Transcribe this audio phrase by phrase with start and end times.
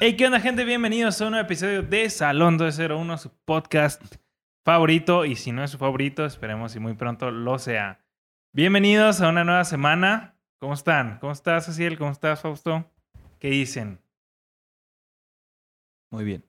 [0.00, 0.64] Hey, ¿qué onda, gente?
[0.64, 4.00] Bienvenidos a un nuevo episodio de Salón 201, su podcast
[4.64, 5.24] favorito.
[5.24, 7.98] Y si no es su favorito, esperemos y muy pronto lo sea.
[8.52, 10.36] Bienvenidos a una nueva semana.
[10.60, 11.18] ¿Cómo están?
[11.18, 11.98] ¿Cómo estás, Cecil?
[11.98, 12.88] ¿Cómo estás, Fausto?
[13.40, 14.00] ¿Qué dicen?
[16.10, 16.44] Muy bien.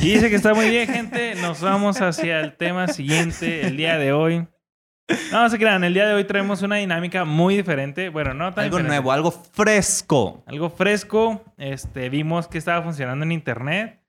[0.00, 1.36] Y dice que está muy bien, gente.
[1.36, 4.48] Nos vamos hacia el tema siguiente el día de hoy.
[5.32, 8.08] No, no se crean, el día de hoy traemos una dinámica muy diferente.
[8.08, 8.96] Bueno, no tan Algo diferente.
[8.96, 10.42] nuevo, algo fresco.
[10.46, 11.44] Algo fresco.
[11.56, 14.00] Este, vimos que estaba funcionando en internet.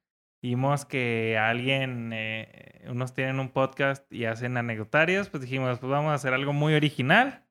[0.41, 5.29] Vimos que alguien, eh, unos tienen un podcast y hacen anecdotarios.
[5.29, 7.43] Pues dijimos, pues vamos a hacer algo muy original,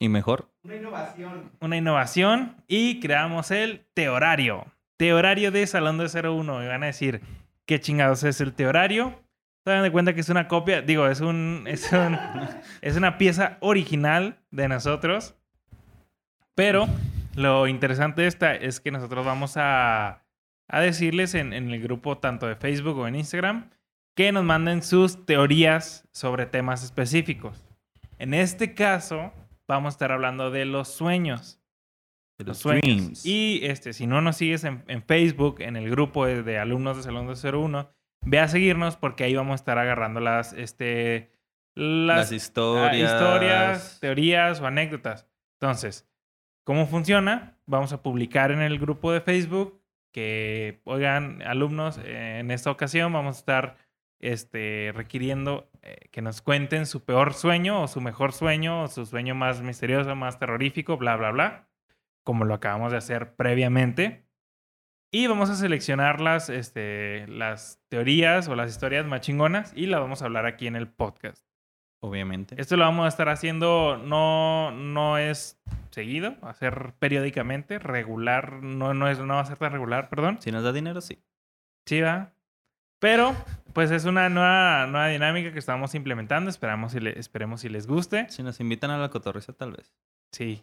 [0.00, 0.50] Y mejor.
[0.64, 1.50] Una innovación.
[1.60, 4.66] una innovación y creamos el Teorario.
[4.96, 6.64] Teorario de Salón de 01.
[6.64, 7.20] Y van a decir,
[7.64, 9.22] ¿qué chingados es el Teorario?
[9.66, 12.16] Se dan de cuenta que es una copia, digo, es un, es un,
[12.82, 15.34] es una pieza original de nosotros.
[16.54, 16.86] Pero
[17.34, 20.22] lo interesante de esta es que nosotros vamos a,
[20.68, 23.70] a decirles en, en el grupo tanto de Facebook o en Instagram
[24.14, 27.66] que nos manden sus teorías sobre temas específicos.
[28.20, 29.32] En este caso,
[29.66, 31.60] vamos a estar hablando de los sueños.
[32.38, 32.84] De Los los sueños.
[32.84, 33.26] dreams.
[33.26, 36.98] Y este, si no nos sigues en, en Facebook, en el grupo de, de alumnos
[36.98, 37.95] de Salón 201,
[38.26, 41.30] ve a seguirnos porque ahí vamos a estar agarrando las, este,
[41.74, 43.12] las, las, ah, historias.
[43.12, 45.28] historias, teorías o anécdotas.
[45.60, 46.08] Entonces,
[46.64, 47.58] ¿cómo funciona?
[47.66, 49.80] Vamos a publicar en el grupo de Facebook
[50.12, 53.76] que, oigan, alumnos, eh, en esta ocasión vamos a estar
[54.18, 59.06] este, requiriendo eh, que nos cuenten su peor sueño o su mejor sueño o su
[59.06, 61.68] sueño más misterioso, más terrorífico, bla, bla, bla,
[62.24, 64.25] como lo acabamos de hacer previamente.
[65.10, 70.00] Y vamos a seleccionar las, este, las teorías o las historias más chingonas y las
[70.00, 71.46] vamos a hablar aquí en el podcast.
[72.00, 72.60] Obviamente.
[72.60, 75.58] Esto lo vamos a estar haciendo, no, no es
[75.90, 80.08] seguido, va a ser periódicamente, regular, no, no, es, no va a ser tan regular,
[80.08, 80.38] perdón.
[80.40, 81.18] Si nos da dinero, sí.
[81.86, 82.32] Sí, va.
[82.98, 83.34] Pero,
[83.72, 87.86] pues es una nueva, nueva dinámica que estamos implementando, esperamos si le, esperemos si les
[87.86, 88.28] guste.
[88.28, 89.94] Si nos invitan a la cotorriza, tal vez.
[90.32, 90.62] Sí.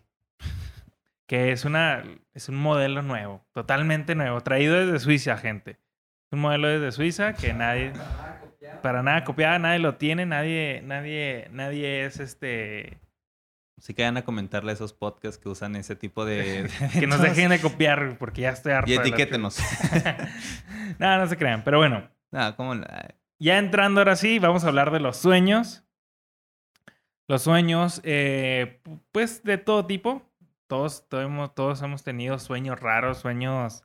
[1.27, 2.03] Que es una,
[2.33, 5.77] es un modelo nuevo, totalmente nuevo, traído desde Suiza, gente.
[6.31, 7.93] Un modelo desde Suiza que nadie,
[8.81, 12.97] Para nada copiada, nadie lo tiene, nadie, nadie, nadie es este,
[13.77, 16.69] Así que vayan a comentarle a esos podcasts que usan ese tipo de.
[16.99, 18.89] que nos dejen de copiar porque ya estoy harto.
[18.91, 19.59] Y etiquétenos.
[20.99, 24.67] no, no se crean, pero bueno, Nada, ¿cómo la- ya entrando ahora sí, vamos a
[24.69, 25.83] hablar de los sueños.
[27.27, 30.21] Los sueños, eh, pu- pues de todo tipo.
[30.73, 33.83] Todos, todos, hemos, todos hemos tenido sueños raros, sueños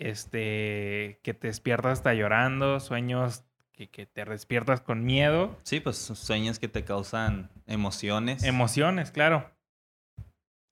[0.00, 5.56] este, que te despiertas hasta llorando, sueños que, que te despiertas con miedo.
[5.62, 8.42] Sí, pues sueños que te causan emociones.
[8.42, 9.48] Emociones, claro.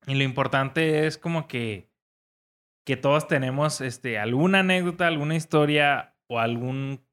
[0.05, 1.93] Y lo importante es como que,
[2.85, 7.07] que todos tenemos este, alguna anécdota, alguna historia o algún...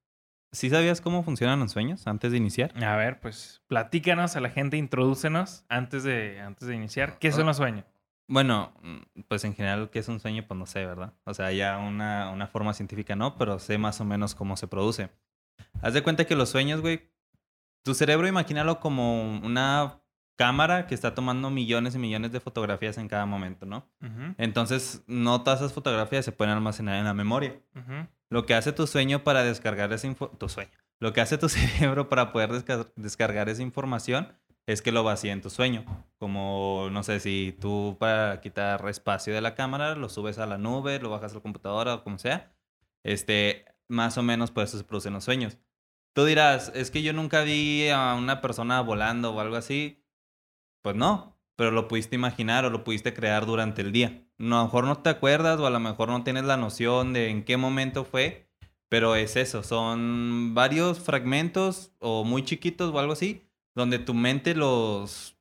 [0.51, 2.73] ¿Sí sabías cómo funcionan los sueños antes de iniciar?
[2.83, 7.21] A ver, pues platícanos a la gente, introdúcenos antes de, antes de iniciar.
[7.21, 7.94] ¿Qué son los sueños?
[8.27, 10.45] Bueno, mm, pues en general, ¿qué es un sueño?
[10.47, 11.13] Pues no sé, ¿verdad?
[11.25, 14.67] O sea, ya una, una forma científica no, pero sé más o menos cómo se
[14.67, 15.11] produce.
[15.83, 17.11] Haz de cuenta que los sueños, güey,
[17.83, 20.01] tu cerebro imagínalo como una
[20.37, 23.87] cámara que está tomando millones y millones de fotografías en cada momento, ¿no?
[24.39, 27.61] Entonces, no todas esas fotografías se pueden almacenar en la memoria.
[28.31, 30.71] Lo que hace tu sueño para descargar esa tu sueño.
[30.99, 34.33] Lo que hace tu cerebro para poder desca- descargar esa información
[34.67, 35.85] es que lo vacía en tu sueño.
[36.19, 40.59] Como, no sé, si tú para quitar espacio de la cámara, lo subes a la
[40.59, 42.55] nube, lo bajas a la computadora o como sea.
[43.03, 45.59] Este, más o menos por eso se producen los sueños.
[46.15, 50.03] Tú dirás, es que yo nunca vi a una persona volando o algo así.
[50.83, 54.27] Pues no, pero lo pudiste imaginar o lo pudiste crear durante el día.
[54.39, 57.13] No, a lo mejor no te acuerdas o a lo mejor no tienes la noción
[57.13, 58.49] de en qué momento fue,
[58.89, 63.44] pero es eso, son varios fragmentos o muy chiquitos o algo así,
[63.75, 65.37] donde tu mente los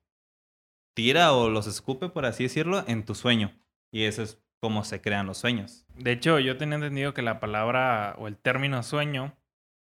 [0.94, 3.52] tira o los escupe, por así decirlo, en tu sueño.
[3.92, 5.86] Y eso es cómo se crean los sueños.
[5.96, 9.36] De hecho, yo tenía entendido que la palabra o el término sueño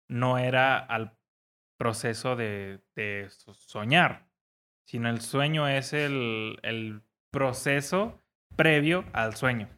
[0.09, 1.17] no era al
[1.77, 4.27] proceso de, de so- soñar,
[4.85, 7.01] sino el sueño es el, el
[7.31, 8.19] proceso
[8.55, 9.69] previo al sueño.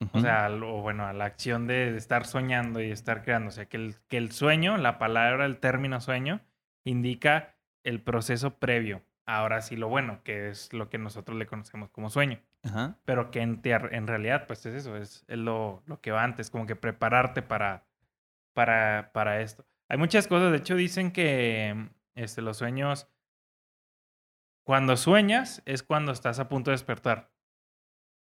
[0.00, 0.20] O Ujú.
[0.20, 3.48] sea, al- o bueno, a la acción de, de estar soñando y estar creando.
[3.48, 6.40] O sea, que el, que el sueño, la palabra, el término sueño,
[6.86, 7.54] indica
[7.84, 9.02] el proceso previo.
[9.26, 12.40] Ahora sí, lo bueno, que es lo que nosotros le conocemos como sueño.
[12.62, 12.96] Ajá.
[13.04, 16.66] Pero que en, realidad, pues es eso, es, es lo, lo que va antes, como
[16.66, 17.86] que prepararte para,
[18.54, 19.66] para, para esto.
[19.88, 23.08] Hay muchas cosas, de hecho dicen que este, los sueños,
[24.64, 27.30] cuando sueñas es cuando estás a punto de despertar.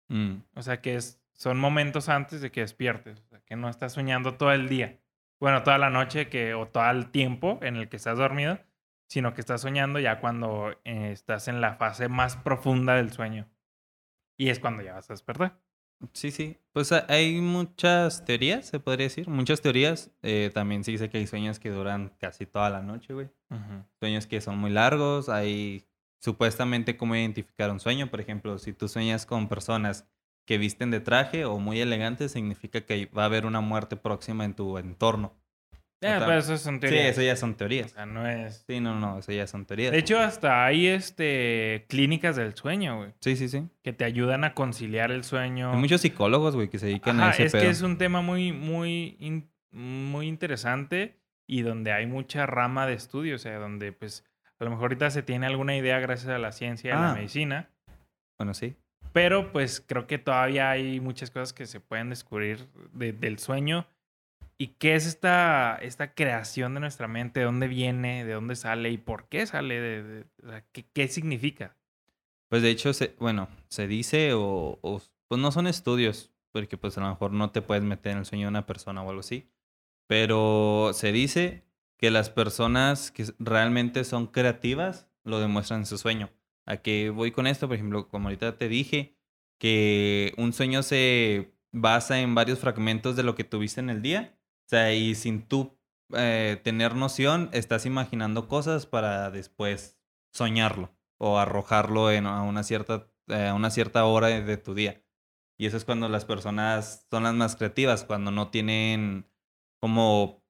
[0.09, 0.37] Mm.
[0.55, 3.93] O sea que es son momentos antes de que despiertes, o sea, que no estás
[3.93, 5.01] soñando todo el día.
[5.41, 8.59] Bueno, toda la noche que, o todo el tiempo en el que estás dormido,
[9.09, 13.49] sino que estás soñando ya cuando eh, estás en la fase más profunda del sueño.
[14.39, 15.61] Y es cuando ya vas a despertar.
[16.13, 16.59] Sí, sí.
[16.73, 19.29] Pues ha- hay muchas teorías, se podría decir.
[19.29, 20.11] Muchas teorías.
[20.23, 23.29] Eh, también se dice que hay sueños que duran casi toda la noche, güey.
[24.01, 25.29] Sueños que son muy largos.
[25.29, 25.87] Hay
[26.19, 28.11] supuestamente cómo identificar un sueño.
[28.11, 30.09] Por ejemplo, si tú sueñas con personas
[30.47, 34.45] que visten de traje o muy elegantes, significa que va a haber una muerte próxima
[34.45, 35.33] en tu entorno.
[36.01, 36.25] Total.
[36.27, 37.07] pero eso son Sí, teorías.
[37.13, 37.93] eso ya son O teorías.
[37.93, 38.63] sea, no es...
[38.67, 39.91] Sí, no, no, eso ya son teorías.
[39.91, 43.69] De hecho, hasta hay este, clínicas del sueño, güey, Sí, sí, sí.
[43.83, 45.71] que te ayudan a conciliar el sueño.
[45.73, 47.63] Hay muchos psicólogos, güey, que se dedican Ajá, a ese es pedo.
[47.63, 51.17] que es un tema muy, muy, in- muy interesante
[51.49, 54.27] y donde hay mucha rama de estudio, o sea, donde pues
[54.59, 57.11] a lo mejor ahorita se tiene alguna idea gracias a la ciencia y a la
[57.13, 57.15] Ah.
[57.15, 57.71] medicina,
[58.39, 58.77] Bueno, sí.
[59.15, 63.87] Pero pues creo que todavía hay muchas cosas que se pueden descubrir de- del sueño.
[64.59, 68.91] Y qué es esta, esta creación de nuestra mente, de dónde viene, de dónde sale
[68.91, 71.77] y por qué sale, de, de- qué, qué significa.
[72.49, 76.99] Pues de hecho, se, bueno, se dice o, o- pues no son estudios, porque pues
[76.99, 79.21] a lo mejor no te puedes meter en el sueño de una persona o algo
[79.21, 79.49] así,
[80.09, 81.63] pero se dice
[81.99, 86.31] que las personas que realmente son creativas lo demuestran en su sueño.
[86.67, 87.69] ¿A qué voy con esto?
[87.69, 89.17] Por ejemplo, como ahorita te dije,
[89.59, 94.39] que un sueño se basa en varios fragmentos de lo que tuviste en el día,
[94.67, 95.79] o sea, y sin tú
[96.15, 99.99] eh, tener noción, estás imaginando cosas para después
[100.33, 105.03] soñarlo o arrojarlo en, a, una cierta, eh, a una cierta hora de, tu día.
[105.57, 109.31] Y eso es cuando las personas son las más creativas, cuando no tienen
[109.81, 110.45] como,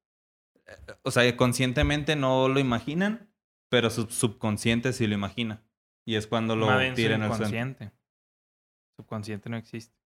[0.67, 3.33] eh, o sea, conscientemente no lo imaginan,
[3.69, 5.65] pero su subconsciente sí lo imagina.
[6.05, 7.91] Y es cuando lo bien tiran al subconsciente.
[8.97, 9.97] Subconsciente no existe.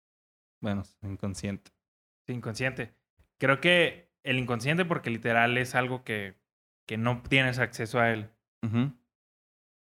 [0.61, 1.73] Bueno, inconsciente.
[2.27, 2.95] Sí, inconsciente.
[3.39, 6.35] Creo que el inconsciente, porque literal es algo que,
[6.87, 8.31] que no tienes acceso a él.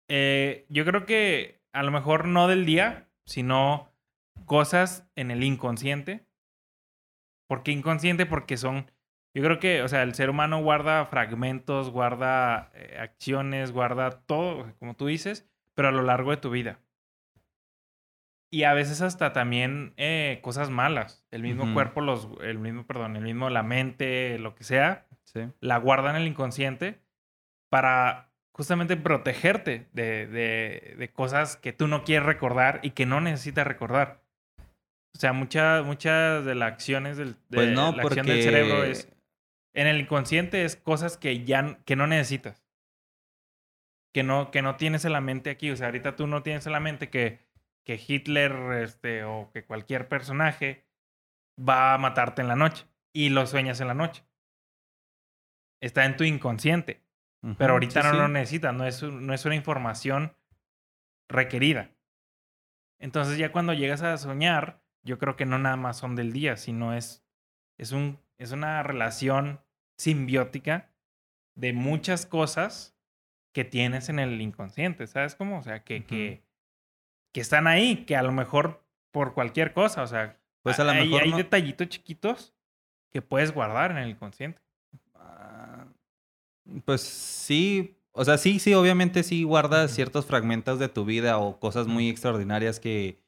[0.08, 3.92] Eh, yo creo que a lo mejor no del día, sino
[4.44, 6.26] cosas en el inconsciente.
[7.48, 8.26] ¿Por qué inconsciente?
[8.26, 8.90] Porque son.
[9.34, 14.72] Yo creo que, o sea, el ser humano guarda fragmentos, guarda eh, acciones, guarda todo,
[14.78, 16.80] como tú dices, pero a lo largo de tu vida.
[18.50, 21.24] Y a veces hasta también eh, cosas malas.
[21.30, 25.40] El mismo cuerpo, los, el mismo, perdón, el mismo, la mente, lo que sea, Sí.
[25.60, 27.00] la guarda en el inconsciente
[27.68, 33.20] para justamente protegerte de, de- de cosas que tú no quieres recordar y que no
[33.20, 34.22] necesitas recordar.
[35.14, 38.20] O sea, muchas muchas de las acciones del, de Pues no, la porque...
[38.20, 39.12] acción del cerebro es
[39.74, 42.64] en el inconsciente es cosas que ya que no necesitas.
[44.16, 45.70] Que no, que no tienes en la mente aquí.
[45.70, 47.46] O sea, ahorita tú no tienes en la mente que,
[47.84, 50.86] que Hitler este, o que cualquier personaje
[51.56, 52.86] va a matarte en la noche.
[53.12, 54.24] Y lo sueñas en la noche.
[55.82, 57.02] Está en tu inconsciente.
[57.58, 58.18] Pero ahorita sí, no sí.
[58.20, 58.72] lo necesitas.
[58.72, 60.34] No es, no es una información
[61.28, 61.90] requerida.
[62.98, 66.56] Entonces ya cuando llegas a soñar, yo creo que no nada más son del día,
[66.56, 67.22] sino es,
[67.76, 69.60] es, un, es una relación
[69.98, 70.90] simbiótica
[71.54, 72.95] de muchas cosas
[73.56, 75.60] que tienes en el inconsciente, ¿sabes cómo?
[75.60, 76.42] O sea, que, que,
[77.32, 80.90] que están ahí, que a lo mejor por cualquier cosa, o sea, Pues a lo
[80.90, 82.54] hay, mejor hay no- detallitos chiquitos
[83.10, 84.60] que puedes guardar en el inconsciente.
[85.14, 85.86] Ah,
[86.84, 91.58] Pues sí, o sea, sí, sí, obviamente sí guardas ciertos fragmentos de tu vida o
[91.58, 93.22] cosas muy extraordinarias que,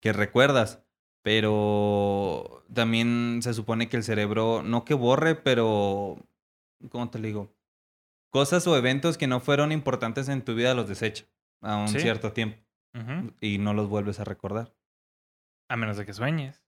[0.00, 0.82] que recuerdas,
[1.20, 6.16] pero también se supone que el cerebro, no que borre, pero,
[6.88, 7.55] ¿cómo te lo digo?
[8.36, 11.24] Cosas o eventos que no fueron importantes en tu vida los desecha
[11.62, 12.00] a un Sí.
[12.00, 12.62] cierto tiempo
[13.40, 14.74] y no los vuelves a recordar.
[15.70, 16.62] A menos de que sueñes.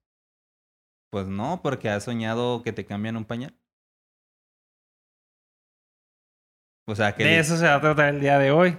[1.11, 3.55] Pues no, porque has soñado que te cambian un pañal.
[6.87, 7.23] O sea, que...
[7.23, 8.75] De eso se va a tratar el día de hoy.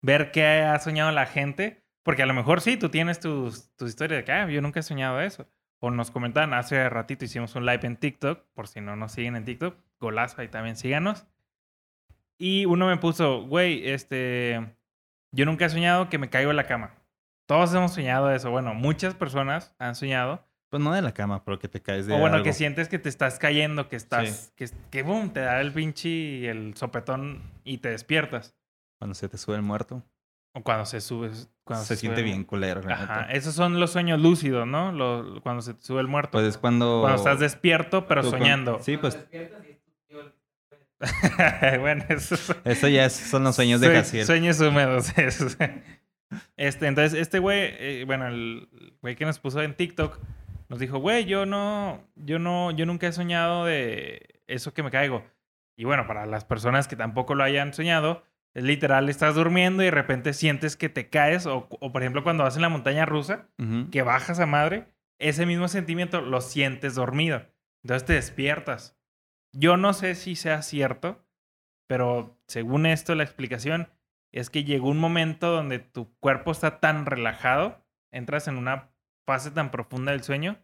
[0.00, 1.84] Ver qué ha soñado la gente.
[2.04, 4.78] Porque a lo mejor sí, tú tienes tus, tus historias de que ah, yo nunca
[4.78, 5.48] he soñado eso.
[5.80, 9.34] O nos comentaban, hace ratito hicimos un live en TikTok, por si no nos siguen
[9.34, 11.26] en TikTok, golazo, ahí también síganos.
[12.38, 14.74] Y uno me puso, güey, este,
[15.32, 16.94] yo nunca he soñado que me caigo en la cama.
[17.46, 18.50] Todos hemos soñado eso.
[18.50, 20.44] Bueno, muchas personas han soñado.
[20.68, 22.44] Pues no de la cama, pero que te caes de O bueno, algo.
[22.44, 26.50] que sientes que te estás cayendo, que estás, que, que boom, te da el pinche,
[26.50, 28.56] el sopetón y te despiertas.
[28.98, 30.02] Cuando se te sube el muerto.
[30.54, 31.30] O cuando se sube.
[31.64, 33.00] Cuando se, siente sube- bien culero, Ajá.
[33.20, 33.32] neta.
[33.32, 34.90] Esos son los sueños lúcidos, ¿no?
[34.90, 36.32] Lo- cuando se te sube el muerto.
[36.32, 37.00] Pues es cuando...
[37.02, 38.78] cuando estás despierto, pero tú con- soñando.
[38.82, 39.16] Sí, pues
[41.80, 44.26] bueno, eso ya son los sueños de Jaciel.
[44.26, 45.12] Sueños húmedos.
[45.18, 45.56] esos.
[46.56, 48.68] Este, entonces, este güey, eh, bueno, el
[49.00, 50.18] güey que nos puso en TikTok,
[50.68, 54.90] nos dijo, güey, yo no, yo no, yo nunca he soñado de eso que me
[54.90, 55.24] caigo.
[55.76, 58.24] Y bueno, para las personas que tampoco lo hayan soñado,
[58.54, 62.24] es literal, estás durmiendo y de repente sientes que te caes, o, o por ejemplo
[62.24, 63.48] cuando vas en la montaña rusa,
[63.92, 64.88] que bajas a madre,
[65.18, 67.42] ese mismo sentimiento lo sientes dormido.
[67.84, 68.95] Entonces te despiertas.
[69.58, 71.24] Yo no sé si sea cierto,
[71.88, 73.88] pero según esto, la explicación
[74.32, 77.82] es que llegó un momento donde tu cuerpo está tan relajado,
[78.12, 78.90] entras en una
[79.26, 80.58] fase tan profunda del sueño,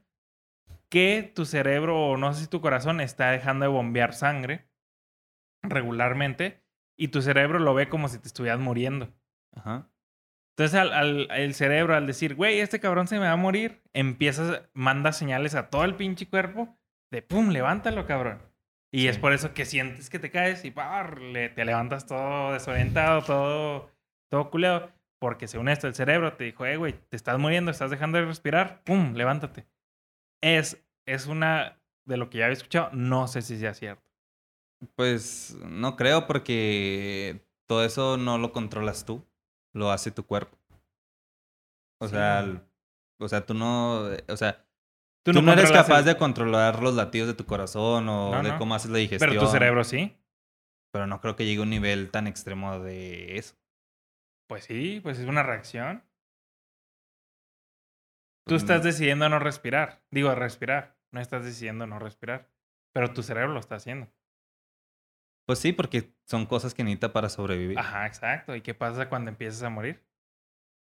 [0.91, 4.69] que tu cerebro, o no sé si tu corazón, está dejando de bombear sangre
[5.63, 6.63] regularmente,
[6.99, 9.13] y tu cerebro lo ve como si te estuvieras muriendo.
[9.55, 9.89] Ajá.
[10.55, 13.83] Entonces, al, al- el cerebro, al decir, güey, este cabrón se me va a morir,
[13.95, 16.77] empiezas, manda señales a todo el pinche cuerpo
[17.11, 18.43] de, pum, levántalo, cabrón.
[18.95, 21.19] Y es por eso que sientes que te caes y ¡par!
[21.21, 23.91] le- te levantas todo desorientado, todo,
[24.31, 24.93] todo culeado.
[25.19, 28.27] Porque según esto, el cerebro te dijo, eh, güey, te estás muriendo, estás dejando de
[28.27, 29.67] respirar, pum, levántate.
[30.43, 34.03] Es, es una de lo que ya había escuchado, no sé si sea cierto.
[34.97, 39.25] Pues no creo porque todo eso no lo controlas tú,
[39.73, 40.59] lo hace tu cuerpo.
[42.01, 42.15] O Sí.
[42.15, 42.63] sea,
[43.21, 44.67] o sea, tú no, o sea,
[45.23, 48.51] tú, no, eres capaz el- de controlar los latidos de tu corazón o No, de
[48.51, 48.59] no.
[48.59, 49.31] cómo haces la digestión.
[49.31, 50.17] Pero tu cerebro sí.
[50.93, 53.55] Pero no creo que llegue a un nivel tan extremo de eso.
[54.49, 56.03] Pues sí, pues es una reacción.
[58.45, 60.03] Tú Pues, estás decidiendo no respirar.
[60.11, 60.97] Digo, respirar.
[61.13, 62.49] No estás decidiendo no respirar.
[62.93, 64.09] Pero tu cerebro lo está haciendo.
[65.47, 67.79] Pues sí, porque son cosas que necesita para sobrevivir.
[67.79, 68.55] Ajá, exacto.
[68.55, 70.03] ¿Y qué pasa cuando empiezas a morir?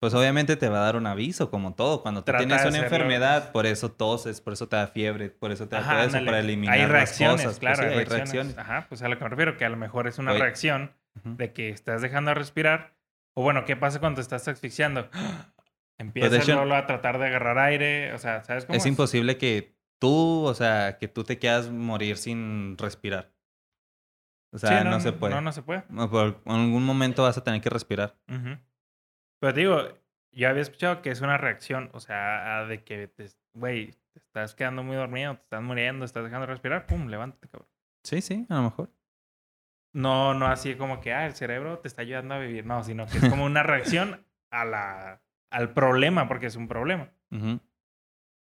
[0.01, 2.01] Pues obviamente te va a dar un aviso, como todo.
[2.01, 5.51] Cuando tú Trata tienes una enfermedad, por eso toses, por eso te da fiebre, por
[5.51, 7.45] eso te da Ajá, todo eso, para eliminar Hay las reacciones, cosas.
[7.45, 8.31] Pues claro, sí, hay hay reacciones.
[8.33, 8.57] reacciones.
[8.57, 10.41] Ajá, pues a lo que me refiero, que a lo mejor es una Oye.
[10.41, 11.35] reacción Ujú.
[11.37, 12.95] de que estás dejando de respirar.
[13.35, 15.07] O bueno, ¿qué pasa cuando te estás asfixiando?
[15.99, 18.11] Empiezas Pues, hecho- a tratar de agarrar aire.
[18.13, 18.75] O sea, ¿sabes cómo?
[18.77, 23.31] Es imposible que tú, o sea, que tú te quieras morir sin respirar.
[24.51, 25.35] O Sí, sea, no, se puede.
[25.35, 25.83] No, no se puede.
[25.89, 28.15] No, por- en algún momento vas a tener que respirar.
[28.27, 28.57] Ujú.
[29.41, 29.81] Pero te digo,
[30.31, 34.19] yo había escuchado que es una reacción, o sea, a de que, te, güey, te
[34.19, 37.67] estás quedando muy dormido, te estás muriendo, estás dejando de respirar, pum, levántate, cabrón.
[38.03, 38.91] Sí, sí, a lo mejor.
[39.93, 43.07] No, no así como que, ah, el cerebro te está ayudando a vivir, no, sino
[43.07, 47.09] que es como una reacción a la, al problema, porque es un problema.
[47.31, 47.59] Ujú.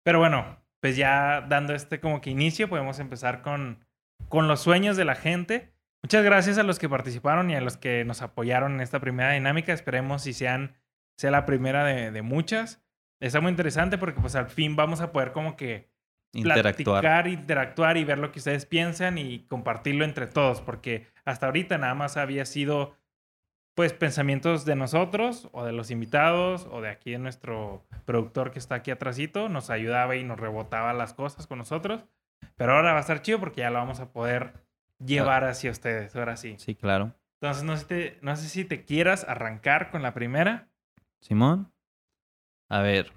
[0.04, 3.84] Pero bueno, pues ya dando este como que inicio, podemos empezar con,
[4.30, 5.74] con los sueños de la gente.
[6.04, 9.32] Muchas gracias a los que participaron y a los que nos apoyaron en esta primera
[9.32, 9.74] dinámica.
[9.74, 10.76] Esperemos si sean,
[11.18, 12.82] sea la primera de, de muchas.
[13.20, 15.92] Está muy interesante porque pues al fin vamos a poder como que
[16.34, 17.02] Interactuar.
[17.02, 21.78] platicar, interactuar y ver lo que ustedes piensan y compartirlo entre todos, porque hasta ahorita
[21.78, 22.98] nada más había sido
[23.76, 28.60] pues pensamientos de nosotros o de los invitados o de aquí de nuestro productor que
[28.60, 32.04] está aquí atrásito, nos ayudaba y nos rebotaba las cosas con nosotros,
[32.56, 34.54] pero ahora va a estar chido porque ya lo vamos a poder
[35.04, 36.56] llevar hacia ustedes, ahora sí.
[36.60, 37.16] Sí, claro.
[37.42, 40.70] Entonces no sé, si te- no sé si te quieras arrancar con la primera.
[41.24, 41.72] Simón.
[42.70, 43.14] A ver.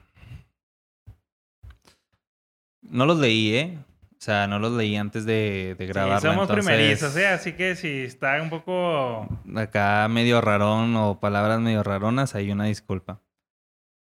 [2.83, 3.79] No los leí, ¿eh?
[4.13, 7.27] O sea, no los leí antes de, de Sí, somos entonces, primerizos, ¿eh?
[7.27, 9.29] así que si está un poco...
[9.57, 13.21] Acá medio rarón o palabras medio raronas, hay una disculpa.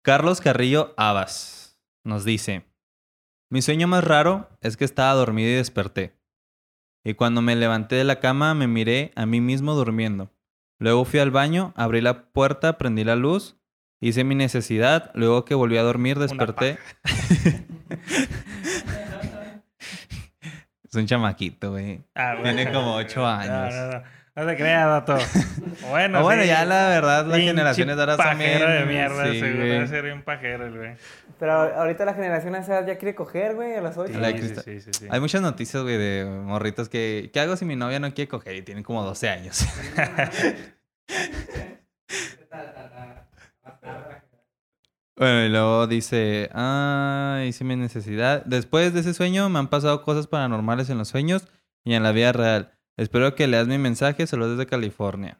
[0.03, 2.65] Carlos Carrillo Abas nos dice:
[3.49, 6.13] Mi sueño más raro es que estaba dormido y desperté.
[7.03, 10.29] Y cuando me levanté de la cama, me miré a mí mismo durmiendo.
[10.79, 13.56] Luego fui al baño, abrí la puerta, prendí la luz,
[13.99, 15.11] hice mi necesidad.
[15.13, 16.77] Luego que volví a dormir, desperté.
[20.89, 22.01] es un chamaquito, güey.
[22.15, 22.55] Ah, bueno.
[22.55, 23.73] Tiene como ocho años.
[23.73, 24.03] No, no, no.
[24.37, 25.17] No te creas, dato.
[25.89, 26.47] Bueno, O bueno, sí.
[26.49, 29.87] ya la verdad, las Pinche generaciones de ahora son pajero bien- de mierda, sí, seguro.
[29.87, 30.95] ser bien pajero el güey.
[31.39, 34.13] Pero ahorita la generación a esa edad ya quiere coger, güey, a las 8.
[34.13, 35.07] Sí, sí, sí, sí.
[35.09, 37.31] Hay muchas noticias, güey, de morritos que...
[37.33, 38.55] ¿Qué hago si mi novia no quiere coger?
[38.57, 39.65] Y tienen como 12 años.
[45.17, 46.49] bueno, y luego dice...
[46.53, 48.45] Ah, hice mi necesidad.
[48.45, 51.47] Después de ese sueño me han pasado cosas paranormales en los sueños
[51.83, 52.71] y en la vida real.
[52.97, 54.25] Espero que leas mi mensaje.
[54.27, 55.39] Saludos desde California.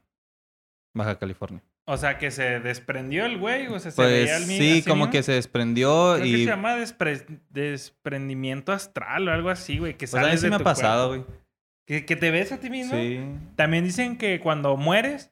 [0.96, 1.62] Baja California.
[1.90, 4.84] O sea, que se desprendió el güey, o sea, se Pues veía el mi- sí,
[4.84, 5.12] como mismo.
[5.12, 9.94] que se desprendió Creo que se llama despre- desprendimiento astral o algo así, güey.
[9.94, 11.26] Que Pues a mí sí de me ha tu pasado, cuerpo.
[11.28, 11.40] güey.
[11.86, 12.94] Que, que te ves a ti mismo.
[12.98, 13.22] Sí.
[13.56, 15.32] También dicen que cuando mueres,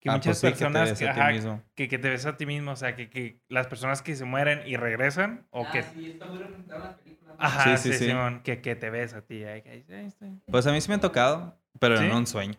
[0.00, 1.62] que Ah, muchas pues sí, que te personas ves que, a ti ajá, mismo.
[1.74, 4.24] que, que te ves a ti mismo, o sea, que, que las personas que se
[4.24, 5.84] mueren y regresan, o que...
[7.38, 8.10] Ajá, Sí, sí, sí, sí.
[8.10, 9.44] Simón, que, que te ves a ti.
[9.44, 10.26] ahí, ahí, ahí está.
[10.50, 12.04] Pues a mí sí me ha tocado, pero ¿Sí?
[12.04, 12.54] en un sueño.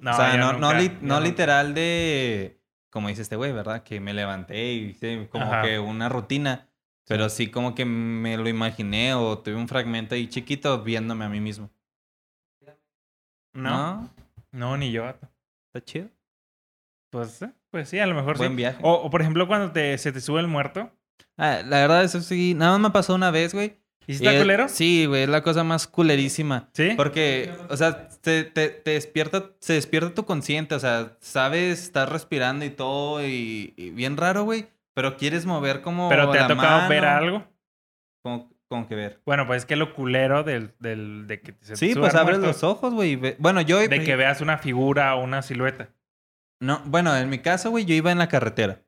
[0.00, 3.82] No, o sea, no, no, li- literal de, como dice este güey, ¿verdad?
[3.82, 5.62] Que me levanté y hice como Ajá.
[5.62, 6.68] que una rutina,
[7.06, 11.28] Pero sí como que me lo imaginé o tuve un fragmento ahí chiquito viéndome a
[11.28, 11.70] mí mismo.
[13.54, 14.08] No,
[14.52, 15.08] no, ni yo.
[15.08, 16.08] Está chido.
[17.10, 18.56] Pues, eh, pues sí, a lo mejor Buen sí.
[18.56, 18.78] viaje.
[18.82, 20.90] O, o, por ejemplo, cuando te, se te sube el muerto.
[21.36, 23.78] Ah, la verdad, eso sí, nada más me pasó una vez, güey.
[24.06, 24.68] ¿Y si está culero?
[24.68, 26.70] Sí, güey, es la cosa más culerísima.
[26.72, 26.94] ¿Sí?
[26.96, 32.08] Porque, o sea, te, te, te despierta, se despierta tu consciente, o sea, sabes, estás
[32.08, 34.66] respirando y todo, y, y bien raro, güey.
[34.94, 36.08] Pero quieres mover como.
[36.08, 37.46] Pero te ha tocado ver algo.
[38.22, 39.20] Como, como que ver.
[39.24, 42.46] Bueno, pues es que lo culero del, del, de que se Sí, pues abres muerto,
[42.46, 43.16] los ojos, güey.
[43.38, 43.78] Bueno, yo.
[43.78, 45.90] De que veas una figura o una silueta.
[46.60, 48.82] No, bueno, en mi caso, güey, yo iba en la carretera.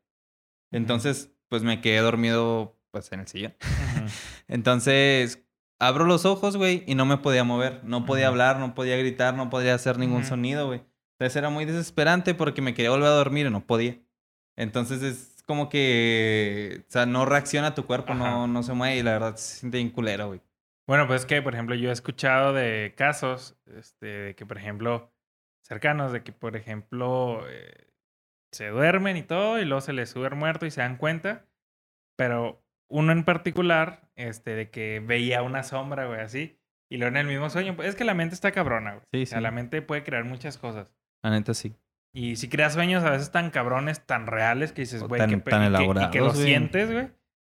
[0.72, 3.54] Entonces, pues me quedé dormido, pues en el sillón.
[4.48, 5.44] Entonces,
[5.78, 7.82] abro los ojos, güey, y no me podía mover.
[7.84, 10.82] No podía hablar, no podía gritar, no podía hacer ningún sonido, güey.
[11.18, 13.98] Entonces era muy desesperante porque me quería volver a dormir y no podía.
[14.56, 19.02] Entonces es como que, o sea, no reacciona tu cuerpo, no, no se mueve y
[19.02, 20.40] la verdad se siente bien culero, güey.
[20.86, 24.58] Bueno, pues es que, por ejemplo, yo he escuchado de casos, este, de que, por
[24.58, 25.12] ejemplo,
[25.70, 27.86] cercanos, de que, por ejemplo, eh,
[28.52, 31.46] se duermen y todo, y luego se les sube el muerto y se dan cuenta,
[32.16, 36.58] pero uno en particular, este, de que veía una sombra, güey, así,
[36.90, 39.04] y luego en el mismo sueño, pues es que la mente está cabrona, güey.
[39.12, 39.42] Sí, O sea, sí.
[39.42, 40.92] la mente puede crear muchas cosas.
[41.22, 41.76] La neta sí.
[42.12, 45.50] Y si creas sueños a veces tan cabrones, tan reales, que dices, güey, que, pe-
[45.52, 47.08] tan y que- y que, elaborados, lo sientes, güey.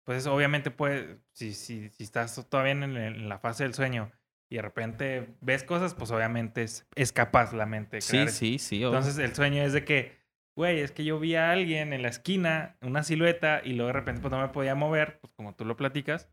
[0.05, 4.09] Pues obviamente puede, si, si, si estás todavía en, el- en la fase del sueño
[4.49, 8.29] y de repente ves cosas, pues obviamente es, es capaz la mente de Sí, crear
[8.29, 8.77] sí, sí.
[8.83, 8.97] obvio.
[8.97, 10.17] Entonces el sueño es de que,
[10.55, 13.93] güey, es que yo vi a alguien en la esquina, una silueta, y luego de
[13.93, 16.29] repente pues no me podía mover, pues como tú lo platicas,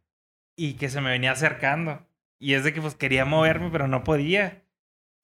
[0.56, 2.06] y que se me venía acercando.
[2.38, 4.62] Y es de que pues quería moverme, pero no podía.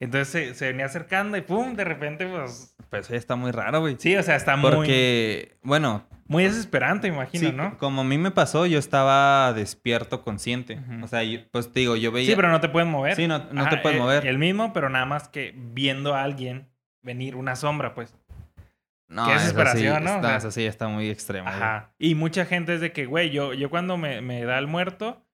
[0.01, 2.75] Entonces se, se venía acercando y pum, de repente pues...
[2.89, 3.97] Pues sí, está muy raro, güey.
[3.99, 7.77] Sí, o sea, está muy, Porque, bueno, muy desesperante, imagino, sí, ¿no?
[7.77, 10.79] como a mí me pasó, yo estaba despierto, consciente.
[11.03, 12.29] O sea, yo- pues te digo, yo veía...
[12.29, 13.15] Sí, pero no te pueden mover.
[13.15, 14.25] Sí, no, no te Ajá, puedes eh, mover.
[14.27, 16.69] El mismo, pero nada más que viendo a alguien
[17.01, 18.15] venir una sombra, pues.
[19.07, 20.11] No, Qué esa sí, desesperación, ¿no?
[20.13, 21.49] O está- sea- sí está muy extrema.
[21.49, 21.63] güey.
[21.63, 21.93] Ajá.
[21.97, 25.25] Y mucha gente es de que, güey, yo, yo cuando me, me da el muerto,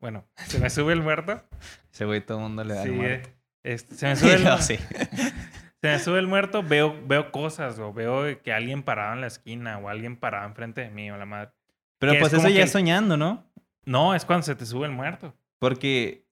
[0.00, 1.42] bueno, se me sube el muerto.
[1.90, 3.28] Ese güey todo el mundo le da sí, el muerto.
[3.30, 3.32] eh,
[3.64, 4.76] este, se me sube el, Yo sí.
[5.82, 9.26] se me sube el muerto, veo, veo cosas, o veo que alguien parado en la
[9.26, 11.50] esquina, o alguien parado enfrente de mí, o la madre.
[11.98, 13.44] Pero Que pues es eso ya que- es soñando, ¿no?
[13.84, 15.34] No, es cuando se te sube el muerto.
[15.58, 16.24] Porque,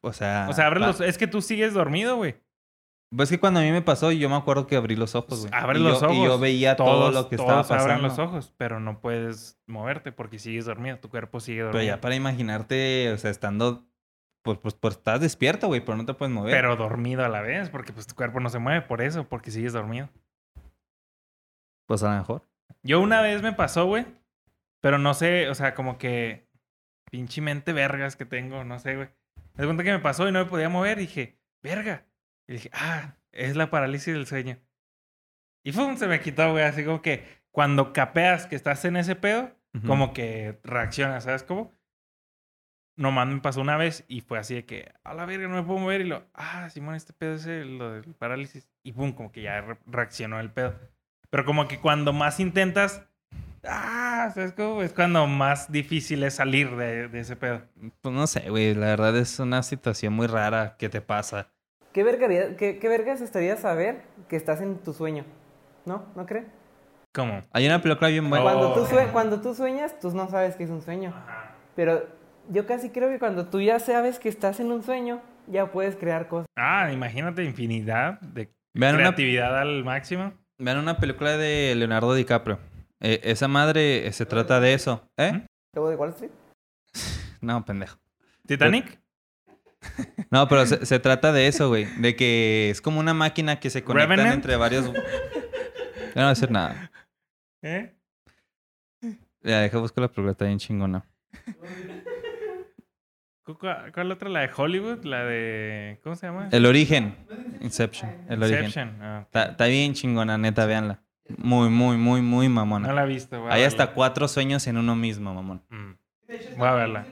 [0.00, 0.46] o sea...
[0.48, 2.36] O sea, abre pa- los, es que tú sigues dormido, güey.
[3.16, 5.52] Pues que cuando a mí me pasó, yo me acuerdo que abrí los ojos, güey.
[5.54, 6.16] Abre Y los yo- ojos.
[6.18, 7.84] Y yo veía todo lo que todos estaba pasando.
[7.94, 10.98] abren los ojos, pero no puedes moverte porque sigues dormido.
[10.98, 11.78] Tu cuerpo sigue dormido.
[11.80, 13.84] Pero ya para imaginarte, o sea, estando...
[14.44, 16.52] Pues, pues, pues estás despierto, güey, pero no te puedes mover.
[16.54, 19.50] Pero dormido a la vez, porque pues tu cuerpo no se mueve por eso, porque
[19.50, 20.10] sigues dormido.
[21.86, 22.46] Pues a lo mejor.
[22.82, 24.04] Yo una vez me pasó, güey,
[24.82, 26.46] pero no sé, o sea, como que
[27.10, 29.08] pinche mente vergas que tengo, no sé, güey.
[29.54, 32.04] Me cuenta que me pasó y no me podía mover y dije, verga.
[32.46, 34.58] Y dije, ah, es la parálisis del sueño.
[35.62, 35.96] Y ¡pum!
[35.96, 39.86] se me quitó, güey, así como que cuando capeas que estás en ese pedo, Ujú.
[39.86, 41.72] como que reaccionas, ¿sabes cómo?
[42.96, 45.62] Nomás me pasó una vez y fue así de que, a la verga, no me
[45.64, 46.02] puedo mover.
[46.02, 48.70] Y lo, ah, Simón, este pedo es el- lo del parálisis.
[48.84, 50.74] Y pum, como que ya re- reaccionó el pedo.
[51.30, 53.02] Pero como que cuando más intentas,
[53.66, 54.82] ah, ¿sabes cómo?
[54.82, 57.62] Es cuando más difícil es salir de, de ese pedo.
[58.00, 58.74] Pues no sé, güey.
[58.74, 61.48] La verdad es una situación muy rara que te pasa.
[61.92, 65.24] ¿Qué, vergaría- qué, qué vergas estaría saber que estás en tu sueño?
[65.84, 66.06] ¿No?
[66.14, 66.46] ¿No crees?
[67.12, 67.42] ¿Cómo?
[67.52, 68.44] Hay una película bien buena.
[68.44, 68.86] Cuando, tú Oh.
[68.86, 71.12] sue- cuando tú sueñas, tú no sabes que es un sueño.
[71.76, 72.06] Pero
[72.50, 75.96] yo casi creo que cuando tú ya sabes que estás en un sueño, ya puedes
[75.96, 76.46] crear cosas.
[76.56, 80.32] Ah, imagínate infinidad de Vean una, creatividad al máximo.
[80.58, 82.58] vean una película de Leonardo DiCaprio.
[83.00, 85.08] Eh, esa madre eh, se trata de eso.
[85.16, 85.46] ¿Eh?
[85.74, 86.30] ¿Luego de Wall Street?
[87.40, 87.98] No, pendejo.
[88.46, 89.00] ¿Titanic?
[90.30, 91.84] No, pero se, se trata de eso, güey.
[92.00, 94.36] De que es como una máquina que se conectan ¿Revenant?
[94.36, 94.86] entre varios.
[94.86, 95.02] Yo no
[96.14, 96.90] voy a decir nada.
[97.62, 97.92] ¿Eh?
[99.42, 101.04] Ya, deja buscar la película, está bien chingona.
[103.44, 104.28] ¿Cu- ¿Cuál, cuál otra?
[104.30, 106.00] La de Hollywood, la de...
[106.02, 106.48] ¿Cómo se llama?
[106.50, 107.14] El origen.
[107.60, 108.10] Inception.
[108.28, 108.64] El origen.
[108.64, 108.98] Inception.
[109.02, 111.02] Ah, Está, está bien chingona, neta, véanla.
[111.38, 112.88] Muy, muy, muy, muy mamona.
[112.88, 113.36] no la he visto.
[113.36, 113.66] a Hay verla.
[113.66, 115.62] hasta cuatro sueños en uno mismo, mamón.
[115.70, 115.92] Mm.
[116.56, 117.06] Voy a verla.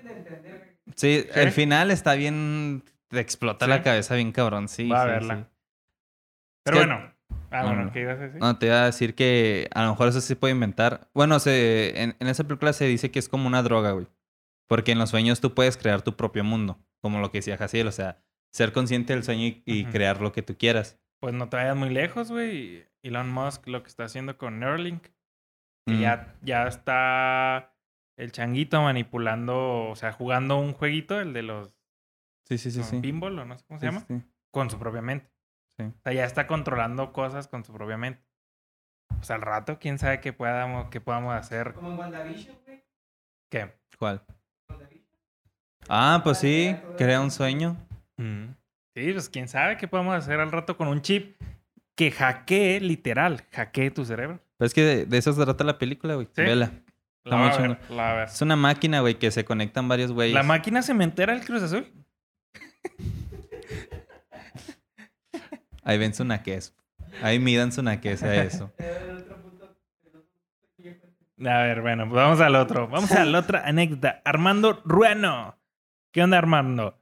[0.96, 2.82] Sí, el final está bien.
[3.08, 3.70] Te explota ¿Sí?
[3.70, 4.88] la cabeza bien cabrón, sí.
[4.88, 5.48] Voy a sí, verla.
[6.64, 7.12] Pero que- bueno.
[7.50, 7.92] Ah, No, bueno, no.
[7.92, 8.40] ¿qué ibas a decir?
[8.40, 11.08] No, te iba a decir que a lo mejor eso sí puede inventar.
[11.12, 14.06] Bueno, se, en, en esa película se dice que es como una droga, güey.
[14.72, 16.78] Porque en los sueños tú puedes crear tu propio mundo.
[17.02, 18.22] Como lo que decía Jaciel, o sea,
[18.54, 20.98] ser consciente del sueño y, crear lo que tú quieras.
[21.20, 22.86] Pues no te vayas muy lejos, güey.
[23.02, 25.02] Elon Musk lo que está haciendo con Neuralink.
[25.86, 26.00] Que Mm.
[26.00, 27.74] ya, ya está
[28.16, 31.76] el changuito manipulando, o sea, jugando un jueguito, el de los
[32.48, 32.98] Sí, sí, sí, sí.
[33.00, 34.22] pinball o no sé cómo se Sí, llama, sí.
[34.50, 35.30] con su propia mente.
[35.76, 35.82] Sí.
[35.84, 38.24] O sea, ya está controlando cosas con su propia mente.
[39.08, 41.74] Pues al rato, quién sabe qué podamos, qué podamos hacer.
[41.74, 42.82] Como en WandaVision, güey.
[43.50, 43.74] ¿Qué?
[43.98, 44.24] ¿Cuál?
[45.88, 47.76] Ah, pues sí, crea un sueño.
[48.16, 48.54] Mm.
[48.94, 51.40] Sí, pues quién sabe qué podemos hacer al rato con un chip
[51.96, 54.40] que hackee, literal, hackee tu cerebro.
[54.58, 56.26] Pero es que de, de eso se trata la película, güey.
[56.34, 56.42] ¿Sí?
[56.42, 56.72] Vela.
[57.24, 58.28] La ver.
[58.28, 60.34] Es una máquina, güey, que se conectan varios güeyes.
[60.34, 61.86] ¿La máquina cementera del Cruz Azul?
[65.84, 66.74] Ahí ven su naquez.
[67.22, 68.72] Ahí midan su naquez a eso.
[71.44, 72.88] A ver, bueno, pues vamos al otro.
[72.88, 74.20] Vamos a la otra anécdota.
[74.24, 75.58] Armando Ruano.
[76.12, 76.98] ¿Qué onda, Armando?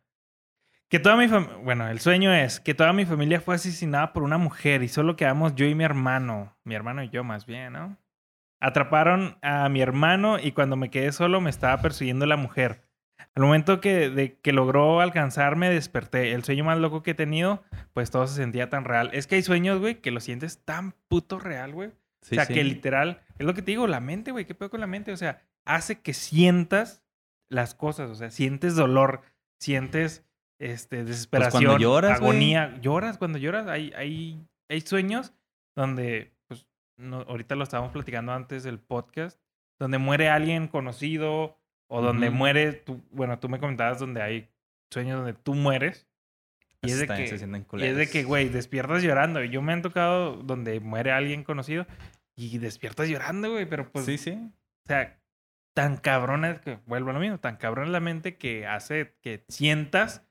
[0.89, 1.57] Que toda mi familia...
[1.63, 5.17] Bueno, el sueño es que toda mi familia fue asesinada por una mujer y solo
[5.17, 6.57] quedamos yo y mi hermano.
[6.65, 7.97] Mi hermano y yo, más bien, ¿no?
[8.61, 12.83] Atraparon a mi hermano y cuando me quedé solo me estaba persiguiendo la mujer.
[13.35, 16.33] Al momento que, de, que logró alcanzarme, desperté.
[16.33, 19.11] El sueño más loco que he tenido, pues todo se sentía tan real.
[19.13, 21.93] Es que hay sueños, güey, que lo sientes tan puto real, güey.
[22.23, 22.55] Sí, o sea, sí.
[22.55, 25.13] que literal, es lo que te digo, la mente, güey, ¿qué pedo con la mente?
[25.13, 27.03] O sea, hace que sientas
[27.49, 29.23] las cosas, o sea, sientes dolor,
[29.59, 30.25] sientes
[30.61, 32.31] este, desesperación, lloras, güey.
[32.31, 32.79] agonía.
[32.81, 33.67] Lloras cuando lloras.
[33.67, 35.33] Hay, hay, hay sueños
[35.75, 36.67] donde, pues,
[36.99, 39.41] no, ahorita lo estábamos platicando antes del podcast,
[39.79, 41.57] donde muere alguien conocido
[41.89, 44.49] o donde muere, tú, bueno, tú me comentabas donde hay
[44.93, 46.07] sueños donde tú mueres.
[46.83, 49.45] Y es de que, se sienten y es de que, güey, despiertas llorando.
[49.45, 51.87] Yo me han tocado donde muere alguien conocido
[52.37, 54.31] y despiertas llorando, güey, pero pues, Sí, sí.
[54.33, 55.21] o sea,
[55.75, 59.15] tan cabrón es que, vuelvo a lo mismo, tan cabrón es la mente que hace
[59.21, 60.23] que sientas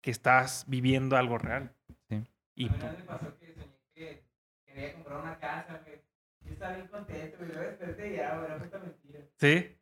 [0.00, 1.72] que estás viviendo algo real.
[2.08, 2.24] Sí.
[2.56, 4.24] Y A mí me pasó que soñé que
[4.66, 6.00] quería comprar una casa, güey.
[6.44, 7.50] Yo estaba bien contento, güey.
[7.52, 9.20] Luego desperté y ya, güey, era puta mentira.
[9.36, 9.76] Sí.